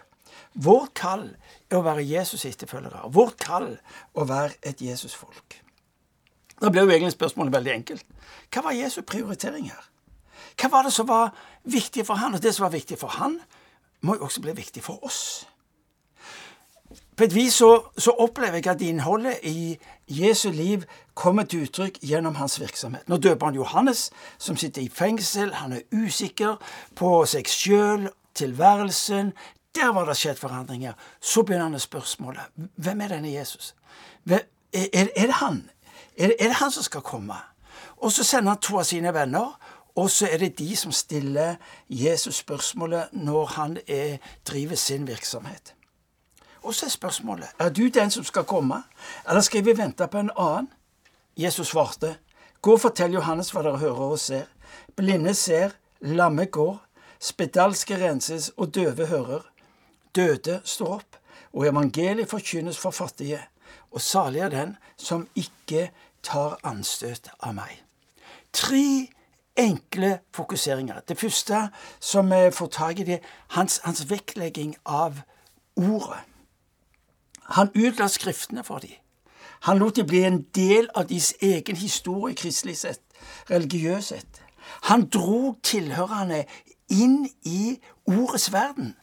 Vårt 0.57 0.95
kall 0.97 1.27
er 1.69 1.77
å 1.77 1.83
være 1.85 2.07
Jesus' 2.09 2.47
etterfølgere. 2.49 3.05
Vårt 3.13 3.37
kall 3.37 3.75
å 4.17 4.25
være 4.25 4.57
et 4.65 4.81
Jesus-folk. 4.81 5.59
Da 6.59 6.71
blir 6.73 6.87
jo 6.87 6.95
egentlig 6.95 7.13
spørsmålet 7.13 7.53
veldig 7.53 7.73
enkelt. 7.75 8.05
Hva 8.49 8.65
var 8.65 8.75
Jesu 8.75 9.03
prioritering 9.05 9.69
her? 9.69 9.85
Hva 10.59 10.71
var 10.73 10.89
det 10.89 10.95
som 10.95 11.07
var 11.07 11.29
viktig 11.63 12.07
for 12.07 12.19
han? 12.19 12.33
Og 12.33 12.43
det 12.43 12.55
som 12.55 12.65
var 12.65 12.73
viktig 12.73 12.97
for 12.99 13.13
han, 13.19 13.37
må 14.01 14.17
jo 14.17 14.25
også 14.25 14.41
bli 14.41 14.57
viktig 14.57 14.83
for 14.83 15.05
oss. 15.05 15.45
På 17.19 17.25
et 17.25 17.35
vis 17.35 17.53
så, 17.53 17.83
så, 17.97 18.11
opplever 18.11 18.53
jeg 18.53 18.67
at 18.71 18.81
innholdet 18.81 19.41
i 19.43 19.77
Jesu 20.07 20.51
liv 20.55 20.85
kommer 21.13 21.43
til 21.43 21.65
uttrykk 21.65 21.97
gjennom 21.99 22.35
hans 22.39 22.53
virksomhet. 22.61 23.09
Nå 23.11 23.17
døper 23.19 23.49
han 23.49 23.55
Johannes, 23.55 24.05
som 24.37 24.55
sitter 24.57 24.81
i 24.81 24.87
fengsel. 24.87 25.49
Han 25.53 25.73
er 25.75 25.81
usikker 25.91 26.55
på 26.95 27.09
seg 27.27 27.49
sjøl, 27.51 28.05
tilværelsen. 28.39 29.33
Der 29.75 29.91
var 29.91 30.07
det 30.07 30.15
skjedd 30.15 30.39
forandringer. 30.39 30.93
Så 31.19 31.43
begynner 31.43 31.67
han 31.67 31.83
spørsmålet 31.83 32.69
hvem 32.75 33.01
er 33.01 33.11
denne 33.11 33.33
Jesus? 33.33 33.73
Er, 34.29 34.47
er, 34.73 35.09
er 35.15 35.27
det 35.27 35.35
han? 35.41 35.57
Er 36.15 36.31
er 36.39 36.53
det 36.53 36.61
han 36.61 36.71
som 36.71 36.85
skal 36.87 37.03
komme? 37.03 37.35
Og 37.97 38.13
så 38.15 38.23
sender 38.23 38.53
han 38.53 38.61
to 38.63 38.79
av 38.79 38.87
sine 38.87 39.11
venner. 39.13 39.57
Og 39.95 40.07
så 40.07 40.29
er 40.31 40.37
det 40.37 40.55
de 40.59 40.75
som 40.75 40.95
stiller 40.95 41.59
Jesus 41.89 42.39
spørsmålet 42.39 43.11
når 43.11 43.45
han 43.57 43.77
er, 43.87 44.17
driver 44.47 44.75
sin 44.75 45.07
virksomhet. 45.07 45.75
Og 46.63 46.75
så 46.75 46.85
er 46.85 46.89
spørsmålet 46.89 47.47
er 47.59 47.69
du 47.69 47.87
den 47.87 48.11
som 48.11 48.23
skal 48.23 48.43
komme, 48.43 48.83
eller 49.27 49.41
skal 49.41 49.65
vi 49.65 49.77
vente 49.77 50.07
på 50.07 50.17
en 50.17 50.31
annen? 50.37 50.71
Jesus 51.37 51.67
svarte, 51.67 52.17
Gå 52.61 52.73
og 52.75 52.81
fortell 52.83 53.13
Johannes 53.15 53.53
hva 53.55 53.61
dere 53.63 53.79
hører 53.79 54.15
og 54.15 54.19
ser. 54.19 54.49
Blinde 54.95 55.31
ser, 55.33 55.71
lamme 56.01 56.45
går, 56.51 56.75
spedalske 57.19 57.95
renses 58.01 58.49
og 58.57 58.73
døve 58.75 59.05
hører. 59.07 59.45
Døde 60.15 60.59
står 60.63 60.93
opp, 60.97 61.15
og 61.53 61.67
evangeliet 61.67 62.29
forkynnes 62.29 62.77
for 62.77 62.91
fattige. 62.91 63.39
Og 63.91 64.01
salig 64.01 64.41
er 64.43 64.49
den 64.49 64.75
som 64.97 65.27
ikke 65.35 65.89
tar 66.23 66.59
anstøt 66.67 67.31
av 67.39 67.55
meg. 67.55 67.71
Tre 68.53 69.07
enkle 69.59 70.19
fokuseringer. 70.35 70.99
Det 71.07 71.17
første 71.19 71.69
som 71.99 72.31
vi 72.31 72.51
får 72.51 72.67
tak 72.75 72.99
i, 72.99 73.03
det 73.03 73.19
hans, 73.55 73.79
hans 73.83 74.03
vektlegging 74.09 74.75
av 74.85 75.21
ordet. 75.75 76.25
Han 77.55 77.71
utla 77.75 78.07
Skriftene 78.07 78.63
for 78.63 78.79
dem. 78.83 78.97
Han 79.67 79.79
lot 79.79 79.95
dem 79.95 80.07
bli 80.07 80.23
en 80.23 80.43
del 80.55 80.87
av 80.95 81.09
deres 81.09 81.33
egen 81.43 81.75
historie, 81.75 82.35
kristelig 82.35 82.77
sett, 82.79 83.01
religiøst 83.49 84.13
sett. 84.13 84.41
Han 84.87 85.07
dro 85.11 85.57
tilhørerne 85.65 86.45
inn 86.93 87.25
i 87.43 87.79
ordets 88.07 88.51
verden. 88.53 88.93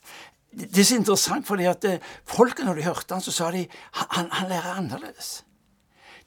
Det 0.56 0.80
er 0.80 0.88
så 0.88 0.96
interessant, 0.96 1.46
fordi 1.46 1.66
at 1.68 1.84
eh, 1.84 2.00
folket, 2.24 2.64
når 2.64 2.78
de 2.78 2.86
hørte 2.86 3.12
han, 3.14 3.22
så 3.24 3.34
sa 3.34 3.50
de 3.52 3.66
han, 3.92 4.30
han 4.32 4.48
lærer 4.48 4.78
annerledes. 4.78 5.42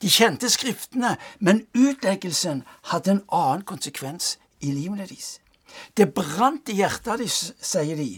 De 0.02 0.12
kjente 0.12 0.50
Skriftene, 0.52 1.16
men 1.40 1.66
utleggelsen 1.74 2.62
hadde 2.92 3.16
en 3.16 3.24
annen 3.34 3.66
konsekvens 3.68 4.38
i 4.62 4.72
livene 4.72 5.08
deres. 5.08 5.40
Det 5.98 6.12
brant 6.14 6.70
i 6.70 6.78
hjertet 6.78 7.18
deres, 7.24 7.40
sier 7.58 7.98
de, 7.98 8.12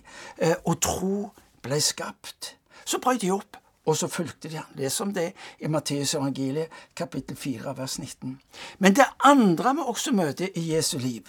eh, 0.44 0.58
og 0.66 0.82
tro 0.84 1.32
ble 1.64 1.80
skapt. 1.82 2.56
Så 2.84 3.00
brøt 3.00 3.24
de 3.24 3.32
opp 3.32 3.61
og 3.86 3.98
så 3.98 4.08
fulgte 4.08 4.50
de 4.50 4.58
han. 4.58 4.76
Les 4.76 5.02
om 5.02 5.14
det 5.14 5.32
i 5.60 5.68
Matteus 5.68 6.14
evangeliet, 6.14 6.70
kapittel 6.96 7.38
4, 7.38 7.78
vers 7.78 8.00
19. 8.00 8.40
Men 8.80 8.96
det 8.96 9.06
andre 9.24 9.76
vi 9.76 9.86
også 9.86 10.12
møter 10.12 10.48
i 10.56 10.74
Jesu 10.76 10.98
liv, 10.98 11.22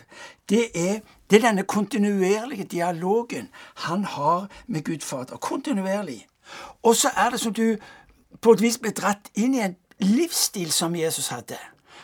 det 0.48 0.68
er, 0.74 1.00
det 1.30 1.38
er 1.38 1.48
denne 1.48 1.62
kontinuerlige 1.62 2.64
dialogen 2.64 3.48
han 3.86 4.04
har 4.04 4.48
med 4.66 4.84
Gud 4.84 5.00
Fader. 5.00 5.36
Kontinuerlig. 5.36 6.26
Og 6.82 6.96
så 6.96 7.10
er 7.16 7.30
det 7.30 7.40
som 7.40 7.54
du 7.54 7.76
på 8.40 8.52
et 8.52 8.62
vis 8.62 8.78
blir 8.78 8.92
dratt 8.92 9.30
inn 9.34 9.54
i 9.54 9.64
en 9.64 9.76
livsstil 10.02 10.72
som 10.72 10.96
Jesus 10.96 11.28
hadde. 11.28 11.56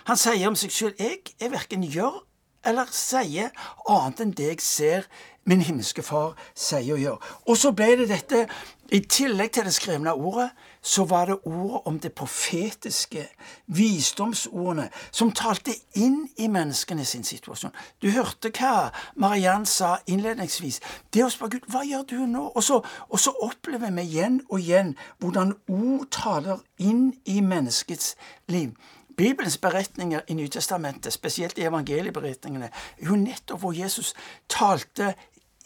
Han 0.09 0.17
sier 0.17 0.49
om 0.49 0.57
seg 0.57 0.73
selv 0.73 0.95
'Jeg 0.99 1.19
er 1.41 1.51
verken 1.51 1.83
gjør 1.83 2.25
eller 2.67 2.91
sier 2.93 3.51
annet 3.89 4.23
enn 4.25 4.37
det 4.37 4.53
jeg 4.53 4.65
ser 4.65 5.11
min 5.49 5.63
himmelske 5.65 6.03
Far 6.05 6.35
sier 6.55 6.95
og 6.95 7.01
gjør. 7.01 7.31
Og 7.49 7.57
så 7.57 7.73
ble 7.73 7.95
det 8.03 8.11
dette 8.11 8.47
I 8.89 9.03
tillegg 9.05 9.51
til 9.53 9.67
det 9.69 9.75
skrevne 9.77 10.15
ordet, 10.17 10.47
så 10.81 11.05
var 11.05 11.27
det 11.29 11.35
ordet 11.45 11.81
om 11.85 11.99
det 12.01 12.15
profetiske, 12.17 13.27
visdomsordene, 13.67 14.87
som 15.13 15.33
talte 15.37 15.75
inn 16.01 16.23
i 16.41 16.47
menneskene 16.49 17.05
sin 17.05 17.25
situasjon. 17.25 17.75
Du 18.01 18.09
hørte 18.15 18.49
hva 18.49 18.89
Mariann 19.21 19.67
sa 19.69 19.99
innledningsvis. 20.09 20.81
Det 21.13 21.27
å 21.27 21.29
spørre 21.29 21.59
Gud, 21.59 21.69
hva 21.69 21.85
gjør 21.85 22.09
du 22.09 22.17
nå? 22.33 22.47
Og 22.55 22.65
så, 22.65 22.81
og 23.09 23.21
så 23.21 23.35
opplever 23.45 23.93
vi 23.93 24.07
igjen 24.09 24.41
og 24.49 24.57
igjen 24.63 24.95
hvordan 25.21 25.53
ord 25.69 26.09
taler 26.09 26.65
inn 26.81 27.11
i 27.29 27.43
menneskets 27.45 28.15
liv. 28.49 28.73
Bibelens 29.19 29.59
beretninger 29.59 30.21
i 30.29 30.35
Nytestamentet, 30.35 31.13
spesielt 31.13 31.59
i 31.59 31.65
evangelieberetningene, 31.67 32.71
er 32.99 33.07
jo 33.07 33.17
nettopp 33.19 33.65
hvor 33.65 33.75
Jesus 33.75 34.13
talte 34.49 35.15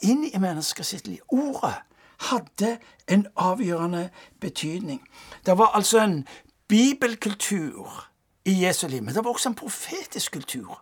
inn 0.00 0.24
i 0.24 0.38
mennesker 0.40 0.86
sitt 0.88 1.04
liv. 1.06 1.20
Ordet 1.28 1.74
hadde 2.30 2.78
en 3.12 3.26
avgjørende 3.36 4.06
betydning. 4.40 5.02
Det 5.46 5.58
var 5.58 5.76
altså 5.76 6.00
en 6.00 6.22
bibelkultur 6.68 8.08
i 8.44 8.64
Jesu 8.64 8.86
liv, 8.88 9.02
men 9.02 9.14
det 9.14 9.24
var 9.24 9.36
også 9.36 9.52
en 9.52 9.60
profetisk 9.60 10.32
kultur. 10.32 10.80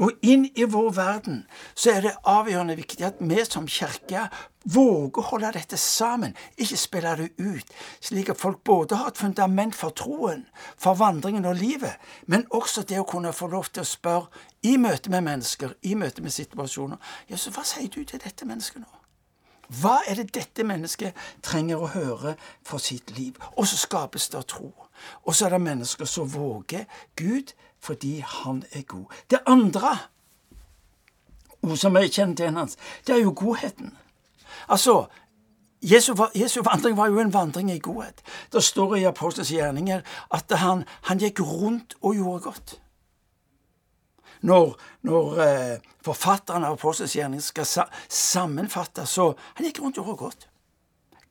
Og 0.00 0.12
inn 0.24 0.46
i 0.56 0.64
vår 0.64 0.92
verden 0.96 1.42
så 1.74 1.92
er 1.94 2.06
det 2.06 2.14
avgjørende 2.28 2.76
viktig 2.78 3.04
at 3.06 3.20
vi 3.20 3.44
som 3.44 3.68
kirke 3.68 4.28
våger 4.64 5.20
å 5.20 5.26
holde 5.30 5.52
dette 5.56 5.76
sammen, 5.80 6.34
ikke 6.60 6.78
spille 6.80 7.14
det 7.16 7.28
ut, 7.40 7.74
slik 8.04 8.30
at 8.32 8.40
folk 8.40 8.62
både 8.64 8.98
har 9.00 9.12
et 9.12 9.20
fundament 9.20 9.76
for 9.76 9.96
troen, 9.96 10.46
for 10.76 10.98
vandringen 11.00 11.48
og 11.48 11.56
livet, 11.60 11.96
men 12.26 12.46
også 12.50 12.84
det 12.88 13.00
å 13.00 13.08
kunne 13.08 13.32
få 13.36 13.48
lov 13.52 13.72
til 13.72 13.84
å 13.84 13.88
spørre 13.88 14.46
i 14.68 14.76
møte 14.76 15.12
med 15.12 15.24
mennesker, 15.24 15.76
i 15.82 15.96
møte 15.96 16.22
med 16.22 16.36
situasjoner 16.36 17.00
Ja, 17.28 17.36
så 17.36 17.52
hva 17.54 17.64
sier 17.64 17.88
du 17.88 18.02
til 18.04 18.20
dette 18.20 18.48
mennesket 18.48 18.84
nå? 18.84 19.00
Hva 19.70 20.00
er 20.08 20.18
det 20.18 20.32
dette 20.34 20.64
mennesket 20.66 21.16
trenger 21.46 21.78
å 21.78 21.90
høre 21.92 22.34
for 22.66 22.82
sitt 22.82 23.12
liv? 23.14 23.36
Og 23.54 23.68
så 23.70 23.78
skapes 23.78 24.26
det 24.32 24.42
tro. 24.50 24.72
Og 25.22 25.34
så 25.34 25.46
er 25.46 25.54
det 25.54 25.60
mennesker 25.62 26.08
som 26.10 26.26
våger 26.28 26.88
Gud 27.16 27.54
fordi 27.80 28.20
han 28.26 28.62
er 28.72 28.82
god. 28.82 29.04
Det 29.30 29.40
andre 29.46 29.98
som 31.76 31.96
er 31.96 32.08
kjent 32.08 32.38
til 32.40 32.56
hans, 32.56 32.76
det 33.06 33.14
er 33.14 33.24
jo 33.24 33.34
godheten. 33.36 33.96
Altså, 34.68 35.06
Jesu, 35.82 36.14
Jesu, 36.34 36.60
vandring 36.62 36.96
var 36.96 37.08
jo 37.08 37.20
en 37.20 37.32
vandring 37.32 37.70
i 37.72 37.78
godhet. 37.78 38.22
Det 38.52 38.64
står 38.64 38.94
i 38.96 39.04
Apostels 39.04 39.48
gjerninger 39.48 40.00
at 40.30 40.52
han, 40.60 40.84
han, 41.08 41.18
gikk 41.18 41.40
rundt 41.40 41.96
og 42.02 42.14
gjorde 42.14 42.40
godt. 42.40 42.80
Når, 44.40 44.76
når 45.02 45.40
eh, 45.44 45.78
forfatteren 46.04 46.64
av 46.64 46.76
Apostels 46.76 47.16
gjerninger 47.16 47.44
skal 47.44 47.66
sa, 47.68 47.84
sammenfatte, 48.08 49.06
så 49.06 49.34
Han 49.54 49.66
gikk 49.66 49.80
rundt 49.80 49.98
og 49.98 50.04
gjorde 50.04 50.18
godt. 50.18 50.48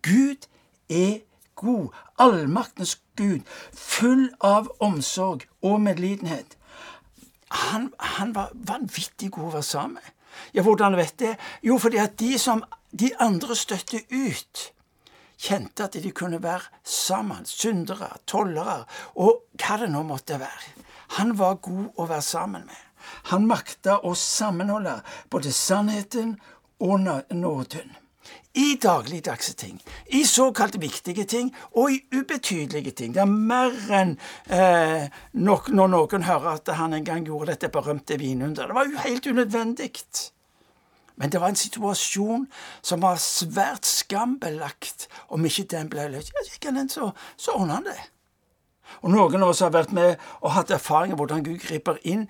Gud 0.02 0.46
er 0.90 1.20
god, 1.60 1.92
allmaktens 2.18 2.96
Gud, 3.20 3.44
full 3.76 4.30
av 4.46 4.72
omsorg 4.80 5.46
og 5.62 5.82
medlidenhet. 5.84 6.56
Han, 7.50 7.90
han 8.00 8.34
var 8.36 8.54
vanvittig 8.54 9.32
god 9.36 9.50
å 9.50 9.54
være 9.58 9.68
sammen 9.68 10.00
med. 10.00 10.16
Ja, 10.54 10.64
hvordan 10.64 10.96
vet 10.96 11.18
det? 11.20 11.36
Jo, 11.66 11.78
fordi 11.82 12.00
at 12.00 12.18
de 12.20 12.36
som 12.40 12.64
de 12.92 13.10
andre 13.20 13.58
støtte 13.58 14.04
ut, 14.10 14.66
kjente 15.40 15.88
at 15.88 15.98
de 16.00 16.12
kunne 16.16 16.42
være 16.44 16.70
sammen. 16.84 17.46
Syndere, 17.48 18.12
tollere 18.30 18.84
og 19.16 19.46
hva 19.60 19.80
det 19.82 19.90
nå 19.92 20.04
måtte 20.08 20.40
være. 20.42 20.76
Han 21.18 21.34
var 21.40 21.60
god 21.66 21.98
å 21.98 22.06
være 22.10 22.26
sammen 22.26 22.68
med. 22.68 22.86
Han 23.32 23.48
makta 23.50 24.00
å 24.06 24.14
sammenholde 24.18 25.00
både 25.32 25.54
sannheten 25.56 26.36
og 26.80 27.00
nåden 27.02 27.96
i 28.54 28.76
dagligdagse 28.82 29.54
ting, 29.54 29.78
i 30.06 30.24
såkalt 30.26 30.76
viktige 30.82 31.24
ting 31.24 31.52
og 31.72 31.92
i 31.92 32.00
ubetydelige 32.16 32.92
ting. 32.92 33.14
Det 33.14 33.22
er 33.22 33.30
mer 33.30 33.76
enn 33.94 34.16
eh, 34.52 35.06
nok 35.34 35.70
når 35.74 35.94
noen 35.94 36.28
hører 36.28 36.58
at 36.58 36.74
han 36.80 36.98
en 36.98 37.06
gang 37.06 37.26
gjorde 37.28 37.54
dette 37.54 37.72
berømte 37.74 38.18
vinunderet. 38.20 38.70
Det 38.70 38.76
var 38.76 38.90
jo 38.90 39.06
helt 39.06 39.28
unødvendig. 39.28 39.92
Men 41.20 41.32
det 41.32 41.42
var 41.42 41.52
en 41.52 41.60
situasjon 41.60 42.48
som 42.82 43.02
var 43.04 43.20
svært 43.20 43.86
skambelagt 43.86 45.10
om 45.28 45.46
ikke 45.46 45.68
den 45.76 45.92
ble 45.92 46.08
løst. 46.14 46.32
Ja, 46.36 46.46
gikk 46.48 46.70
han 46.70 46.80
den, 46.80 46.90
så, 46.90 47.12
så 47.38 47.58
ordna 47.60 47.80
han 47.80 47.90
det. 47.92 48.00
Og 49.04 49.12
noen 49.14 49.44
av 49.44 49.52
oss 49.52 49.62
har 49.62 49.74
vært 49.76 49.92
med 49.94 50.16
og 50.42 50.56
hatt 50.56 50.72
erfaring 50.74 51.14
med 51.14 51.22
hvordan 51.22 51.44
Gud 51.46 51.60
griper 51.62 52.00
inn 52.08 52.26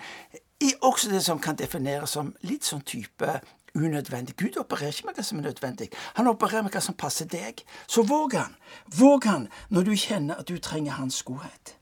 i 0.60 0.74
også 0.84 1.12
det 1.14 1.22
som 1.24 1.40
kan 1.40 1.56
defineres 1.56 2.18
som 2.18 2.34
litt 2.44 2.68
sånn 2.68 2.84
type 2.84 3.38
unødvendig. 3.76 4.36
Gud 4.36 4.58
opererer 4.60 4.88
ikke 4.88 5.06
med 5.06 5.16
hva 5.20 5.24
som 5.24 5.40
er 5.40 5.48
nødvendig. 5.50 5.90
Han 6.18 6.28
opererer 6.28 6.64
med 6.66 6.72
hva 6.72 6.82
som 6.84 6.96
passer 6.98 7.28
deg. 7.30 7.64
Så 7.88 8.04
våg 8.04 8.34
han. 8.38 8.56
Våg 9.00 9.26
han 9.26 9.48
når 9.70 9.90
du 9.90 9.96
kjenner 9.96 10.40
at 10.40 10.48
du 10.48 10.58
trenger 10.58 10.98
hans 10.98 11.24
godhet. 11.24 11.76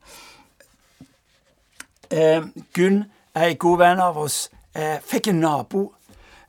Eh, 2.10 2.44
Gunn, 2.74 3.04
en 3.36 3.56
god 3.56 3.78
venn 3.78 4.00
av 4.00 4.18
oss, 4.18 4.48
eh, 4.74 4.98
fikk 5.04 5.28
en 5.28 5.40
nabo, 5.40 5.92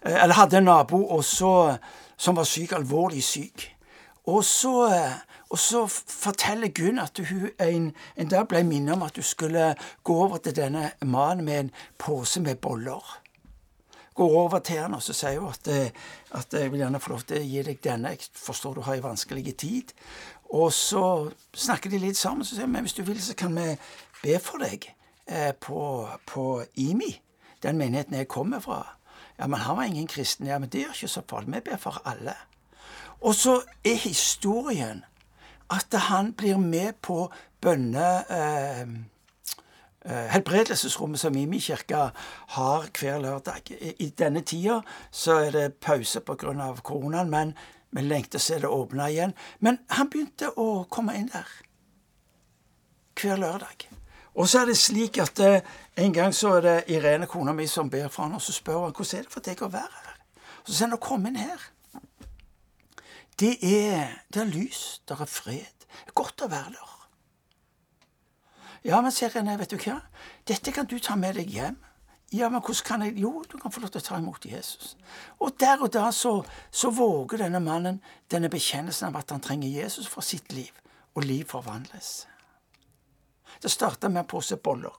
eh, 0.01 0.23
eller 0.23 0.33
hadde 0.33 0.57
en 0.57 0.63
nabo 0.63 1.03
også, 1.17 1.77
som 2.17 2.35
var 2.35 2.43
syk, 2.43 2.71
alvorlig 2.71 3.23
syk. 3.23 3.75
Og 4.25 4.43
så, 4.43 4.87
eh, 4.93 5.13
og 5.49 5.57
så 5.59 5.87
forteller 6.07 6.67
Gunn 6.67 6.99
at 6.99 7.19
hun 7.29 7.49
en, 7.59 7.93
en 8.15 8.27
dag 8.27 8.47
ble 8.47 8.63
minnet 8.63 8.93
om 8.93 9.03
at 9.03 9.15
hun 9.15 9.23
skulle 9.23 9.75
gå 10.03 10.15
over 10.15 10.37
til 10.37 10.55
denne 10.55 10.91
mannen 11.01 11.45
med 11.45 11.59
en 11.59 11.71
pose 11.97 12.39
med 12.39 12.55
boller 12.55 13.18
går 14.15 14.35
over 14.41 14.59
til 14.59 14.81
han 14.81 14.93
og 14.97 15.03
så 15.03 15.13
sier 15.15 15.39
hun 15.39 15.53
at, 15.53 15.67
eh, 15.67 15.91
at, 16.37 16.53
jeg 16.53 16.71
vil 16.71 16.83
gjerne 16.83 16.99
få 16.99 17.13
lov 17.13 17.25
til 17.29 17.39
å 17.39 17.47
gi 17.47 17.63
deg 17.63 17.81
denne. 17.83 18.13
Jeg 18.15 18.29
forstår 18.35 18.75
du 18.75 18.81
har 18.87 18.99
en 18.99 19.09
vanskelig 19.11 19.55
tid. 19.57 19.93
Og 20.49 20.73
så 20.73 21.29
snakker 21.53 21.89
de 21.89 22.01
litt 22.01 22.17
sammen, 22.17 22.45
så 22.45 22.57
sier 22.57 22.69
vi 22.69 22.85
hvis 22.85 22.97
du 22.97 23.03
vil, 23.03 23.21
så 23.21 23.35
kan 23.37 23.55
vi 23.55 23.75
be 24.23 24.39
for 24.43 24.61
deg 24.63 24.89
eh, 25.27 25.51
på, 25.53 25.81
på 26.27 26.45
IMI, 26.75 27.11
den 27.63 27.77
menigheten 27.77 28.17
jeg 28.17 28.31
kommer 28.31 28.63
fra. 28.63 28.81
Ja, 29.39 29.47
men 29.47 29.59
han 29.59 29.77
var 29.77 29.83
ingen 29.87 30.07
kristen. 30.07 30.47
Ja, 30.47 30.59
men 30.59 30.69
det 30.69 30.81
gjør 30.81 30.97
ikke 30.97 31.07
så 31.07 31.21
farlig. 31.29 31.53
Vi 31.53 31.69
ber 31.69 31.77
for 31.79 32.01
alle. 32.05 32.35
Og 33.21 33.35
så 33.35 33.61
er 33.83 33.95
historien 33.95 35.05
at 35.69 35.93
han 36.09 36.33
blir 36.33 36.57
med 36.57 36.99
på 37.01 37.29
bønne... 37.61 38.09
Eh, 38.29 38.99
helbredelsesrommet 40.05 41.19
som 41.19 41.33
Mimi 41.35 41.59
kirke 41.59 42.09
har 42.55 42.85
hver 42.99 43.19
lørdag. 43.19 43.71
I 43.99 44.09
denne 44.17 44.41
tida 44.47 44.79
så 45.11 45.41
er 45.45 45.51
det 45.51 45.73
pause 45.83 46.21
pga. 46.21 46.73
koronaen, 46.83 47.29
men 47.29 47.53
vi 47.91 48.01
lengter 48.01 48.39
å 48.39 48.43
se 48.43 48.59
det 48.61 48.69
åpne 48.69 49.09
igjen. 49.09 49.33
Men 49.59 49.79
han 49.89 50.09
begynte 50.09 50.51
å 50.55 50.85
komme 50.89 51.17
inn 51.17 51.29
der 51.33 51.47
hver 53.19 53.39
lørdag. 53.39 53.89
Og 54.39 54.47
så 54.47 54.61
er 54.61 54.69
det 54.69 54.77
slik 54.79 55.17
at 55.19 55.39
eh, 55.43 55.65
en 55.99 56.13
gang 56.13 56.33
så 56.35 56.53
er 56.59 56.61
det 56.61 56.75
Irene, 56.93 57.27
kona 57.27 57.53
mi, 57.53 57.65
som 57.67 57.89
ber 57.89 58.07
for 58.07 58.27
han, 58.27 58.37
og 58.37 58.41
så 58.41 58.55
spør 58.55 58.85
han 58.85 58.93
hvordan 58.95 59.19
er 59.19 59.25
det 59.25 59.33
for 59.33 59.43
deg 59.43 59.63
å 59.65 59.71
være 59.73 60.03
her. 60.05 60.21
Så 60.63 60.71
sier 60.71 60.87
han 60.87 60.95
å 60.95 61.01
komme 61.03 61.31
inn 61.31 61.41
her. 61.41 61.65
Det 63.39 63.57
er, 63.63 64.15
det 64.31 64.43
er 64.43 64.53
lys, 64.53 65.01
det 65.07 65.17
er 65.17 65.31
fred. 65.31 65.87
Godt 66.15 66.45
å 66.45 66.51
være 66.51 66.75
der. 66.77 66.95
Ja, 68.83 69.01
men 69.01 69.11
sier 69.11 69.31
René, 69.33 69.57
vet 69.59 69.73
du 69.73 69.77
hva? 69.81 69.99
Dette 70.47 70.71
kan 70.71 70.87
du 70.87 70.97
ta 71.03 71.17
med 71.19 71.35
deg 71.35 71.51
hjem. 71.51 71.77
Ja, 72.31 72.49
men 72.49 72.61
hvordan 72.61 72.85
kan 72.85 73.01
jeg 73.01 73.17
Jo, 73.17 73.43
du 73.51 73.57
kan 73.57 73.71
få 73.71 73.81
lov 73.81 73.89
til 73.89 74.01
å 74.03 74.05
ta 74.05 74.17
imot 74.19 74.45
Jesus. 74.45 74.95
Og 75.39 75.57
der 75.59 75.81
og 75.81 75.91
da 75.93 76.11
så, 76.11 76.43
så 76.71 76.91
våger 76.93 77.43
denne 77.43 77.59
mannen 77.59 78.01
denne 78.31 78.49
bekjennelsen 78.49 79.09
av 79.09 79.17
at 79.23 79.31
han 79.31 79.41
trenger 79.41 79.69
Jesus 79.69 80.07
for 80.07 80.21
sitt 80.21 80.53
liv, 80.53 80.71
og 81.15 81.25
liv 81.25 81.45
forvandles. 81.49 82.27
Det 83.61 83.71
starta 83.71 84.09
med 84.09 84.23
en 84.23 84.29
pose 84.29 84.57
boller. 84.57 84.93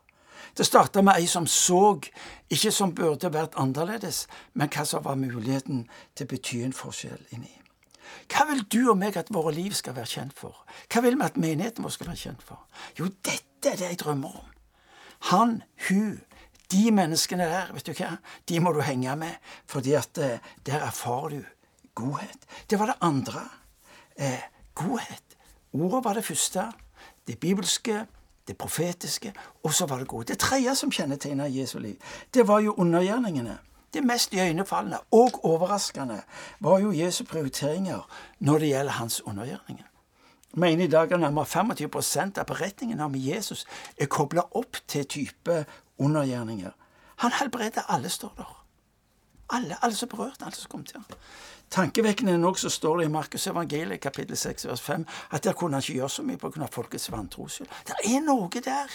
Det 0.57 0.67
starta 0.67 1.03
med 1.03 1.21
ei 1.21 1.27
som 1.27 1.47
så, 1.47 2.01
ikke 2.51 2.73
som 2.73 2.95
burde 2.95 3.31
vært 3.33 3.55
annerledes, 3.61 4.27
men 4.55 4.69
hva 4.73 4.85
som 4.85 5.05
var 5.05 5.21
muligheten 5.21 5.87
til 6.17 6.27
å 6.27 6.31
bety 6.33 6.63
en 6.65 6.75
forskjell 6.77 7.23
inni. 7.37 7.55
Hva 8.31 8.49
vil 8.49 8.65
du 8.67 8.81
og 8.91 8.99
meg 8.99 9.17
at 9.17 9.31
våre 9.31 9.53
liv 9.55 9.75
skal 9.77 9.95
være 9.95 10.11
kjent 10.11 10.35
for? 10.39 10.65
Hva 10.91 11.05
vil 11.05 11.19
vi 11.19 11.27
at 11.29 11.39
menigheten 11.39 11.87
vår 11.87 11.95
skal 11.95 12.11
være 12.11 12.23
kjent 12.25 12.43
for? 12.43 12.67
Jo, 12.99 13.07
dette 13.23 13.50
dette 13.61 13.73
er 13.73 13.77
det 13.77 13.89
jeg 13.89 13.99
drømmer 14.01 14.29
om. 14.29 14.45
Han, 15.31 15.63
hun, 15.89 16.21
de 16.73 16.91
menneskene 16.91 17.45
der, 17.45 17.73
vet 17.73 17.87
du 17.87 17.93
hva, 17.93 18.15
de 18.49 18.61
må 18.61 18.73
du 18.73 18.81
henge 18.81 19.17
med, 19.21 19.35
fordi 19.69 19.93
at 19.99 20.19
eh, 20.19 20.39
der 20.67 20.87
erfarer 20.87 21.29
du 21.29 21.43
godhet. 21.95 22.47
Det 22.71 22.79
var 22.79 22.87
det 22.87 22.97
andre. 23.01 23.43
Eh, 24.17 24.41
godhet. 24.75 25.37
Ordet 25.73 26.05
var 26.05 26.17
det 26.17 26.25
første. 26.25 26.71
Det 27.27 27.39
bibelske, 27.39 28.07
det 28.49 28.57
profetiske, 28.59 29.35
og 29.63 29.75
så 29.75 29.87
var 29.87 29.99
det 29.99 30.09
gode. 30.09 30.33
Det 30.33 30.39
tredje 30.39 30.75
som 30.75 30.91
kjennetegna 30.93 31.47
Jesu 31.47 31.79
liv, 31.79 32.01
det 32.35 32.49
var 32.49 32.61
jo 32.61 32.75
undergjerningene. 32.79 33.59
Det 33.93 34.05
mest 34.07 34.33
iøynefallende 34.33 34.99
og 35.13 35.45
overraskende 35.45 36.23
var 36.61 36.79
jo 36.79 36.93
Jesu 36.93 37.25
prioriteringer 37.25 38.09
når 38.39 38.59
det 38.59 38.69
gjelder 38.69 38.93
hans 38.93 39.21
undergjerninger 39.21 39.90
mener 40.55 40.85
i 40.85 40.89
dag 40.89 41.13
at 41.13 41.21
nærmere 41.21 41.45
25% 41.45 42.39
av 42.39 42.47
beretningen 42.47 43.01
om 43.01 43.15
Jesus 43.15 43.67
er 43.99 44.07
kobla 44.07 44.43
opp 44.51 44.77
til 44.89 45.07
type 45.07 45.65
undergjerninger. 45.99 46.71
Han 47.17 47.33
helbreder 47.33 47.87
alle, 47.89 48.09
står 48.09 48.33
der. 48.37 48.57
Alle, 49.51 49.77
alle 49.83 49.95
som 49.95 50.09
berørte, 50.09 50.45
alle 50.45 50.57
som 50.57 50.71
kom 50.71 50.85
til 50.85 50.97
ham. 50.97 51.05
Tankevekkende 51.71 52.39
nok 52.39 52.59
så 52.59 52.69
står 52.69 52.97
det 52.97 53.05
i 53.05 53.09
Markus 53.09 53.47
evangeliet 53.47 54.01
kapittel 54.01 54.37
6 54.37 54.67
vers 54.67 54.81
5 54.81 55.07
at 55.31 55.45
der 55.45 55.53
kunne 55.53 55.75
han 55.75 55.83
ikke 55.83 55.93
gjøre 55.93 56.09
så 56.09 56.23
mye 56.23 56.39
på 56.39 56.51
grunn 56.51 56.67
av 56.67 56.73
folkets 56.75 57.13
vantro 57.13 57.47
skyld. 57.49 57.69
Det 57.87 57.95
er 58.15 58.25
noe 58.27 58.49
der. 58.65 58.91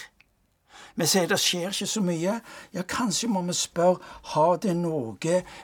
Vi 0.96 1.06
sier 1.08 1.28
det 1.28 1.38
skjer 1.40 1.72
ikke 1.72 1.88
så 1.88 2.02
mye. 2.04 2.34
Ja, 2.74 2.82
kanskje 2.82 3.28
må 3.32 3.42
vi 3.48 3.54
spørre 3.56 3.96
har 4.34 4.56
det 4.60 4.76
noe 4.76 5.16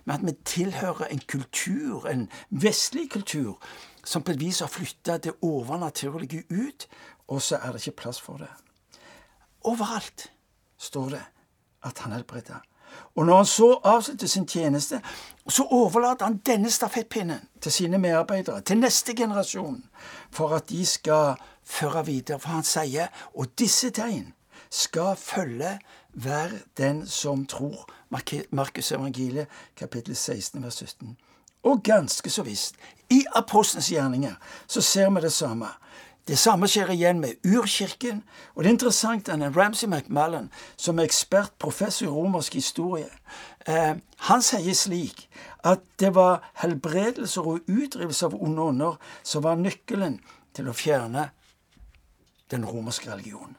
med 0.04 0.14
at 0.14 0.24
vi 0.24 0.32
tilhører 0.44 1.10
en 1.10 1.20
kultur, 1.28 2.08
en 2.08 2.28
vestlig 2.50 3.10
kultur, 3.10 3.58
som 4.04 4.22
på 4.22 4.32
et 4.32 4.40
vis 4.40 4.60
har 4.60 4.70
flytta 4.70 5.18
det 5.18 5.32
overnaturlige 5.42 6.44
ut, 6.50 6.88
og 7.28 7.42
så 7.42 7.56
er 7.62 7.72
det 7.72 7.86
ikke 7.86 8.02
plass 8.02 8.20
for 8.20 8.42
det. 8.42 8.50
Overalt 9.64 10.30
står 10.78 11.08
det 11.08 11.22
at 11.86 11.98
han 11.98 12.12
helbreder. 12.12 12.60
Og 13.14 13.26
når 13.26 13.36
han 13.36 13.46
så 13.46 13.80
avslutter 13.84 14.26
sin 14.26 14.46
tjeneste, 14.46 15.00
så 15.48 15.64
overlater 15.70 16.26
han 16.26 16.40
denne 16.46 16.70
stafettpinnen 16.70 17.48
til 17.60 17.72
sine 17.72 17.98
medarbeidere, 17.98 18.60
til 18.60 18.78
neste 18.78 19.14
generasjon, 19.14 19.84
for 20.30 20.56
at 20.56 20.68
de 20.68 20.86
skal 20.86 21.34
føre 21.64 22.06
videre. 22.06 22.38
For 22.38 22.48
han 22.48 22.66
sier 22.66 23.08
og 23.34 23.52
disse 23.58 23.90
tegn 23.90 24.32
skal 24.70 25.16
følge 25.16 25.78
hver 26.12 26.50
den 26.76 27.06
som 27.06 27.46
tror. 27.46 27.88
Markus 28.50 28.92
evangeliet, 28.92 29.46
kapittel 29.76 30.16
16, 30.16 30.62
vers 30.62 30.74
17. 30.74 31.16
Og 31.62 31.82
ganske 31.82 32.30
så 32.30 32.42
visst, 32.42 32.76
i 33.10 33.24
apostelens 33.34 33.90
gjerninger 33.92 34.34
så 34.66 34.80
ser 34.80 35.10
vi 35.10 35.20
det 35.20 35.32
samme. 35.32 35.68
Det 36.28 36.38
samme 36.38 36.68
skjer 36.70 36.92
igjen 36.94 37.18
med 37.20 37.42
urkirken. 37.42 38.22
Og 38.54 38.62
det 38.62 38.70
er 38.70 38.76
interessant 38.76 39.28
at 39.28 39.56
Ramsay 39.56 39.88
McMullen, 39.88 40.50
som 40.76 40.98
er 40.98 41.08
ekspert, 41.08 41.52
professor 41.58 42.06
i 42.06 42.10
romersk 42.10 42.54
historie, 42.54 43.10
eh, 43.66 43.94
han 44.28 44.42
sier 44.42 44.74
slik 44.74 45.26
at 45.64 45.82
det 45.98 46.14
var 46.14 46.44
helbredelser 46.62 47.42
og 47.42 47.66
utdrivelse 47.66 48.26
av 48.26 48.38
onde 48.38 48.62
ånder 48.62 48.96
som 49.22 49.42
var 49.42 49.58
nøkkelen 49.58 50.20
til 50.54 50.70
å 50.70 50.76
fjerne 50.76 51.28
den 52.50 52.64
romerske 52.64 53.10
religionen. 53.10 53.56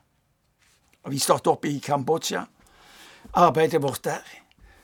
Og 1.03 1.11
Vi 1.11 1.19
startet 1.19 1.47
opp 1.47 1.65
i 1.65 1.79
Kambodsja. 1.79 2.45
Arbeidet 3.33 3.81
vårt 3.83 4.03
der. 4.03 4.23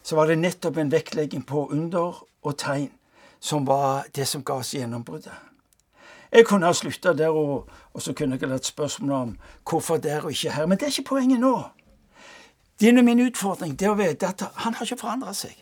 Så 0.04 0.16
var 0.16 0.28
det 0.28 0.40
nettopp 0.40 0.78
en 0.78 0.92
vektlegging 0.92 1.46
på 1.46 1.70
under 1.72 2.26
og 2.44 2.58
tegn 2.58 2.92
som 3.40 3.68
var 3.68 4.06
det 4.16 4.28
som 4.28 4.44
ga 4.44 4.60
oss 4.60 4.74
gjennombruddet. 4.74 5.34
Jeg 6.32 6.46
kunne 6.46 6.66
ha 6.66 6.74
slutta 6.74 7.14
der, 7.14 7.30
og, 7.34 7.70
og, 7.94 8.02
så 8.02 8.14
kunne 8.14 8.38
jeg 8.38 8.50
latt 8.50 8.66
spørsmål 8.66 9.12
om 9.12 9.38
hvorfor 9.70 9.98
der 9.98 10.22
og 10.22 10.32
ikke 10.32 10.52
her. 10.52 10.66
Men 10.66 10.78
det 10.78 10.86
er 10.86 10.94
ikke 10.94 11.16
poenget 11.16 11.40
nå. 11.40 11.64
Din 12.80 12.98
og 12.98 13.06
min 13.06 13.20
utfordring 13.26 13.80
det 13.80 13.88
er 13.88 13.96
å 13.96 13.98
vite 14.00 14.28
at 14.28 14.44
han 14.64 14.78
har 14.78 14.86
ikke 14.86 15.02
forandra 15.02 15.34
seg. 15.34 15.56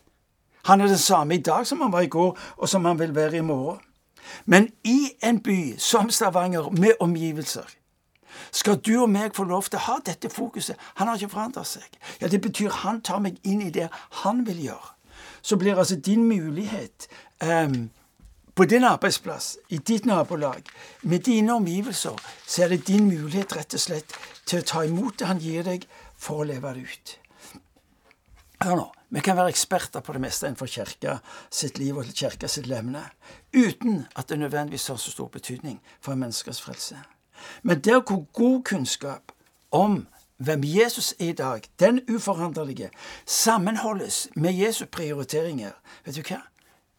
Han 0.67 0.81
er 0.81 0.91
den 0.91 0.99
samme 0.99 1.35
i 1.35 1.41
dag 1.41 1.67
som 1.67 1.81
han 1.81 1.91
var 1.91 2.03
i 2.03 2.11
går, 2.11 2.37
og 2.57 2.69
som 2.69 2.85
han 2.85 2.99
vil 2.99 3.15
være 3.15 3.37
i 3.37 3.45
morgen. 3.45 3.79
Men 4.45 4.67
i 4.83 5.13
en 5.23 5.39
by 5.39 5.77
som 5.79 6.09
Stavanger, 6.09 6.69
med 6.69 6.99
omgivelser, 6.99 7.63
skal 8.51 8.75
du 8.75 9.01
og 9.01 9.09
meg 9.09 9.35
få 9.35 9.45
lov 9.47 9.69
til 9.69 9.79
å 9.79 9.85
ha 9.85 9.95
dette 10.05 10.29
fokuset. 10.29 10.75
Han 10.99 11.07
har 11.07 11.15
ikke 11.15 11.31
forandra 11.31 11.63
seg. 11.63 11.87
Ja, 12.21 12.27
Det 12.27 12.41
betyr 12.41 12.69
han 12.83 13.01
tar 13.01 13.19
meg 13.23 13.39
inn 13.43 13.61
i 13.61 13.71
det 13.71 13.87
han 14.23 14.45
vil 14.45 14.59
gjøre. 14.67 14.96
Så 15.41 15.57
blir 15.57 15.77
altså 15.77 15.95
din 15.95 16.25
mulighet 16.27 17.07
um, 17.43 17.89
på 18.57 18.65
din 18.65 18.83
arbeidsplass, 18.83 19.57
i 19.69 19.77
ditt 19.77 20.05
nabolag, 20.05 20.63
med 21.01 21.19
dine 21.19 21.53
omgivelser, 21.53 22.15
så 22.47 22.63
er 22.63 22.73
det 22.73 22.87
din 22.87 23.05
mulighet 23.05 23.55
rett 23.55 23.73
og 23.77 23.83
slett 23.83 24.15
til 24.49 24.63
å 24.63 24.65
ta 24.65 24.81
imot 24.87 25.19
det 25.19 25.27
han 25.29 25.41
gir 25.41 25.67
deg, 25.67 25.85
for 26.17 26.41
å 26.41 26.47
leve 26.49 26.71
det 26.73 26.87
ut. 26.89 27.17
Hør 28.65 28.79
nå. 28.79 28.87
Vi 29.09 29.21
kan 29.23 29.37
være 29.37 29.53
eksperter 29.53 30.01
på 30.03 30.15
det 30.15 30.19
meste 30.19 30.49
innenfor 30.49 30.67
kirka 30.67 31.19
sitt 31.53 31.77
liv 31.79 31.95
og 31.95 32.09
kirka 32.11 32.49
sitt 32.51 32.65
levne, 32.67 33.05
uten 33.53 34.01
at 34.19 34.27
det 34.27 34.39
nødvendigvis 34.41 34.89
har 34.91 34.97
så 34.99 35.13
stor 35.13 35.29
betydning 35.31 35.77
for 36.01 36.11
en 36.11 36.25
menneskers 36.25 36.59
frelse. 36.61 36.97
Men 37.63 37.79
der 37.85 38.01
hvor 38.01 38.25
god 38.33 38.63
kunnskap 38.63 39.31
om 39.71 40.07
hvem 40.37 40.61
Jesus 40.63 41.11
er 41.19 41.31
i 41.31 41.33
dag, 41.33 41.61
den 41.79 42.01
uforanderlige, 42.15 42.89
sammenholdes 43.25 44.27
med 44.35 44.53
Jesu 44.53 44.85
prioriteringer, 44.85 45.71
vet 46.05 46.15
du 46.15 46.21
hva? 46.21 46.41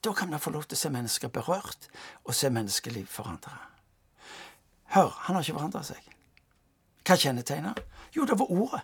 Da 0.05 0.13
kan 0.13 0.31
vi 0.33 0.39
få 0.39 0.51
lov 0.55 0.67
til 0.67 0.79
å 0.79 0.81
se 0.81 0.91
mennesker 0.95 1.31
berørt, 1.35 1.89
og 2.25 2.35
se 2.35 2.51
menneskeliv 2.51 3.07
forandre. 3.11 3.55
Hør, 4.95 5.11
han 5.27 5.37
har 5.37 5.43
ikke 5.43 5.59
forandra 5.59 5.83
seg. 5.87 5.99
Hva 7.07 7.17
kjennetegner? 7.19 7.79
Jo, 8.17 8.25
det 8.25 8.39
var 8.39 8.51
ordet. 8.51 8.83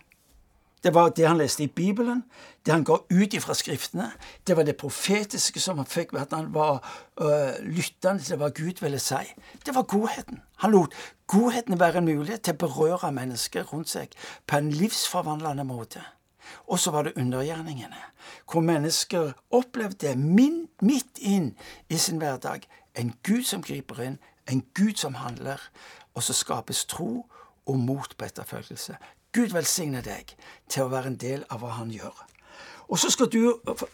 Det 0.85 0.95
var 0.95 1.09
det 1.17 1.25
han 1.25 1.39
leste 1.41 1.65
i 1.65 1.73
Bibelen, 1.73 2.25
det 2.67 2.73
han 2.73 2.85
ga 2.85 2.99
ut 3.11 3.35
ifra 3.35 3.55
Skriftene. 3.55 4.11
Det 4.47 4.57
var 4.57 4.67
det 4.69 4.77
profetiske 4.77 5.61
som 5.61 5.79
han 5.81 5.89
fikk 5.89 6.13
ved 6.13 6.21
at 6.21 6.35
han 6.37 6.51
var 6.55 6.85
øh, 7.21 7.57
lyttende 7.65 8.23
til 8.23 8.37
hva 8.37 8.51
Gud 8.53 8.83
ville 8.85 9.01
si. 9.01 9.33
Det 9.67 9.75
var 9.75 9.89
godheten. 9.89 10.43
Han 10.57 10.71
lot 10.77 10.93
godheten 11.27 11.81
være 11.81 11.99
en 11.99 12.05
mulighet 12.05 12.43
til 12.43 12.55
å 12.55 12.67
berøre 12.67 13.13
mennesker 13.13 13.65
rundt 13.73 13.89
seg 13.89 14.13
på 14.47 14.61
en 14.61 14.71
livsforvandlende 14.71 15.65
måte. 15.65 16.05
Og 16.69 16.79
så 16.79 16.91
var 16.91 17.03
det 17.03 17.17
undergjerningene, 17.17 18.03
hvor 18.53 18.61
mennesker 18.61 19.33
opplevde 19.51 20.17
min, 20.17 20.67
midt 20.83 21.19
inn 21.19 21.55
i 21.89 21.97
sin 21.97 22.21
hverdag 22.21 22.69
en 22.95 23.15
Gud 23.23 23.45
som 23.49 23.63
griper 23.65 24.03
inn, 24.05 24.19
en 24.53 24.61
Gud 24.75 25.01
som 25.01 25.15
handler, 25.15 25.61
og 26.15 26.23
så 26.23 26.37
skapes 26.37 26.85
tro 26.85 27.25
og 27.67 27.79
mot 27.79 28.17
på 28.19 28.25
etterfølgelse. 28.25 28.97
Gud 29.35 29.55
velsigne 29.55 30.03
deg 30.05 30.37
til 30.71 30.85
å 30.85 30.93
være 30.93 31.13
en 31.13 31.21
del 31.21 31.45
av 31.51 31.63
hva 31.63 31.75
han 31.79 31.91
gjør. 31.93 32.15
Og 32.89 33.01
så 33.01 33.11
skal 33.11 33.31
du 33.33 33.41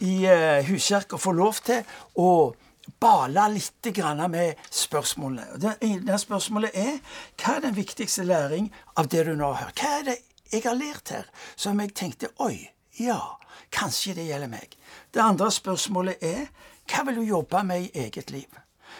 i 0.03 0.15
uh, 0.27 0.61
huskirka 0.67 1.17
få 1.17 1.33
lov 1.35 1.61
til 1.65 1.81
å 2.19 2.53
bale 3.01 3.47
litt 3.53 3.87
med 4.29 4.55
spørsmålene. 4.69 5.57
Det 5.57 5.77
ene 5.81 6.17
spørsmålet 6.19 6.75
er 6.75 6.99
hva 7.37 7.55
er 7.55 7.61
den 7.61 7.75
viktigste 7.75 8.23
læring 8.23 8.71
av 8.95 9.07
det 9.07 9.25
du 9.25 9.35
nå 9.35 9.53
har 9.53 9.65
hørt? 9.65 9.79
Hva 9.79 9.99
er 9.99 10.03
det 10.09 10.17
jeg 10.51 10.63
har 10.65 10.75
lært 10.75 11.09
her 11.09 11.29
som 11.55 11.79
jeg 11.79 11.93
tenkte 11.95 12.31
oi, 12.39 12.69
ja, 12.99 13.37
kanskje 13.71 14.15
det 14.17 14.27
gjelder 14.27 14.51
meg? 14.51 14.75
Det 15.13 15.23
andre 15.23 15.51
spørsmålet 15.51 16.21
er 16.21 16.49
hva 16.91 17.05
vil 17.07 17.21
du 17.21 17.23
jobbe 17.29 17.63
med 17.63 17.87
i 17.87 18.05
eget 18.05 18.31
liv? 18.31 18.49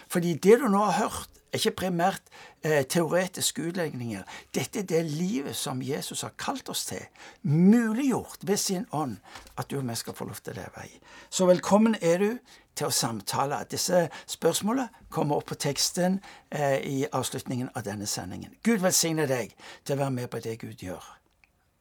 Fordi 0.07 0.33
det 0.33 0.59
du 0.61 0.69
nå 0.69 0.85
har 0.85 1.09
hørt, 1.09 1.40
er 1.51 1.59
ikke 1.59 1.75
primært 1.83 2.21
eh, 2.63 2.85
teoretiske 2.87 3.63
utlegninger. 3.69 4.23
Dette 4.55 4.79
er 4.79 4.87
det 4.87 5.03
livet 5.11 5.55
som 5.55 5.81
Jesus 5.83 6.21
har 6.21 6.33
kalt 6.39 6.69
oss 6.69 6.85
til, 6.85 7.03
muliggjort 7.43 8.47
ved 8.47 8.57
sin 8.57 8.85
ånd, 8.91 9.17
at 9.57 9.71
du 9.71 9.77
og 9.79 9.87
vi 9.89 9.95
skal 9.95 10.15
få 10.15 10.25
lov 10.29 10.39
til 10.39 10.55
å 10.55 10.61
leve 10.61 10.85
i. 10.87 10.99
Så 11.29 11.45
velkommen 11.49 11.95
er 12.01 12.17
du 12.23 12.29
til 12.75 12.87
å 12.87 12.95
samtale. 12.95 13.63
Disse 13.71 14.07
spørsmålene 14.31 14.89
kommer 15.09 15.41
opp 15.41 15.51
på 15.51 15.59
teksten 15.59 16.21
eh, 16.49 16.79
i 16.87 17.05
avslutningen 17.11 17.73
av 17.75 17.85
denne 17.87 18.07
sendingen. 18.07 18.55
Gud 18.63 18.79
velsigne 18.83 19.27
deg 19.27 19.55
til 19.83 19.97
å 19.97 20.03
være 20.05 20.17
med 20.21 20.31
på 20.31 20.39
det 20.43 20.57
Gud 20.63 20.83
gjør. 20.83 21.03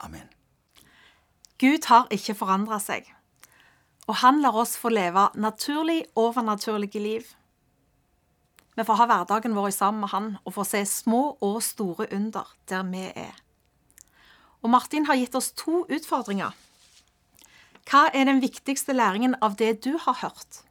Amen. 0.01 0.27
Gud 1.61 1.87
har 1.91 2.09
ikke 2.11 2.35
forandra 2.35 2.79
seg, 2.81 3.05
og 4.09 4.17
han 4.23 4.41
lar 4.41 4.57
oss 4.57 4.79
få 4.81 4.91
leve 4.91 5.29
naturlig, 5.37 6.07
overnaturlige 6.17 7.03
liv. 7.05 7.29
Vi 8.77 8.87
får 8.87 9.01
ha 9.01 9.07
hverdagen 9.11 9.55
vår 9.57 9.71
sammen 9.75 10.05
med 10.05 10.13
han 10.15 10.29
og 10.45 10.55
får 10.55 10.69
se 10.71 10.83
små 10.89 11.23
og 11.43 11.61
store 11.65 12.07
under 12.15 12.49
der 12.71 12.87
vi 12.91 13.05
er. 13.09 13.35
Og 14.63 14.71
Martin 14.71 15.07
har 15.09 15.19
gitt 15.19 15.35
oss 15.35 15.53
to 15.57 15.85
utfordringer. 15.89 16.55
Hva 17.91 18.07
er 18.15 18.29
den 18.29 18.43
viktigste 18.43 18.95
læringen 18.95 19.35
av 19.43 19.57
det 19.59 19.81
du 19.85 19.97
har 19.99 20.21
hørt? 20.23 20.63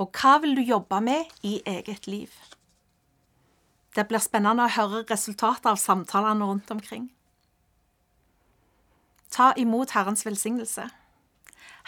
Og 0.00 0.10
hva 0.16 0.38
vil 0.42 0.56
du 0.56 0.62
jobbe 0.62 1.00
med 1.04 1.30
i 1.42 1.60
eget 1.66 2.06
liv? 2.06 2.30
Det 3.94 4.06
blir 4.08 4.22
spennende 4.22 4.64
å 4.64 4.74
høre 4.74 5.04
resultatet 5.10 5.68
av 5.70 5.78
samtalene 5.78 6.46
rundt 6.48 6.70
omkring. 6.74 7.10
Ta 9.30 9.52
imot 9.58 9.94
Herrens 9.94 10.24
velsignelse. 10.26 10.88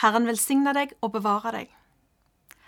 Herren 0.03 0.29
velsigne 0.29 0.75
deg 0.77 0.95
og 1.01 1.15
bevare 1.17 1.55
deg. 1.55 1.73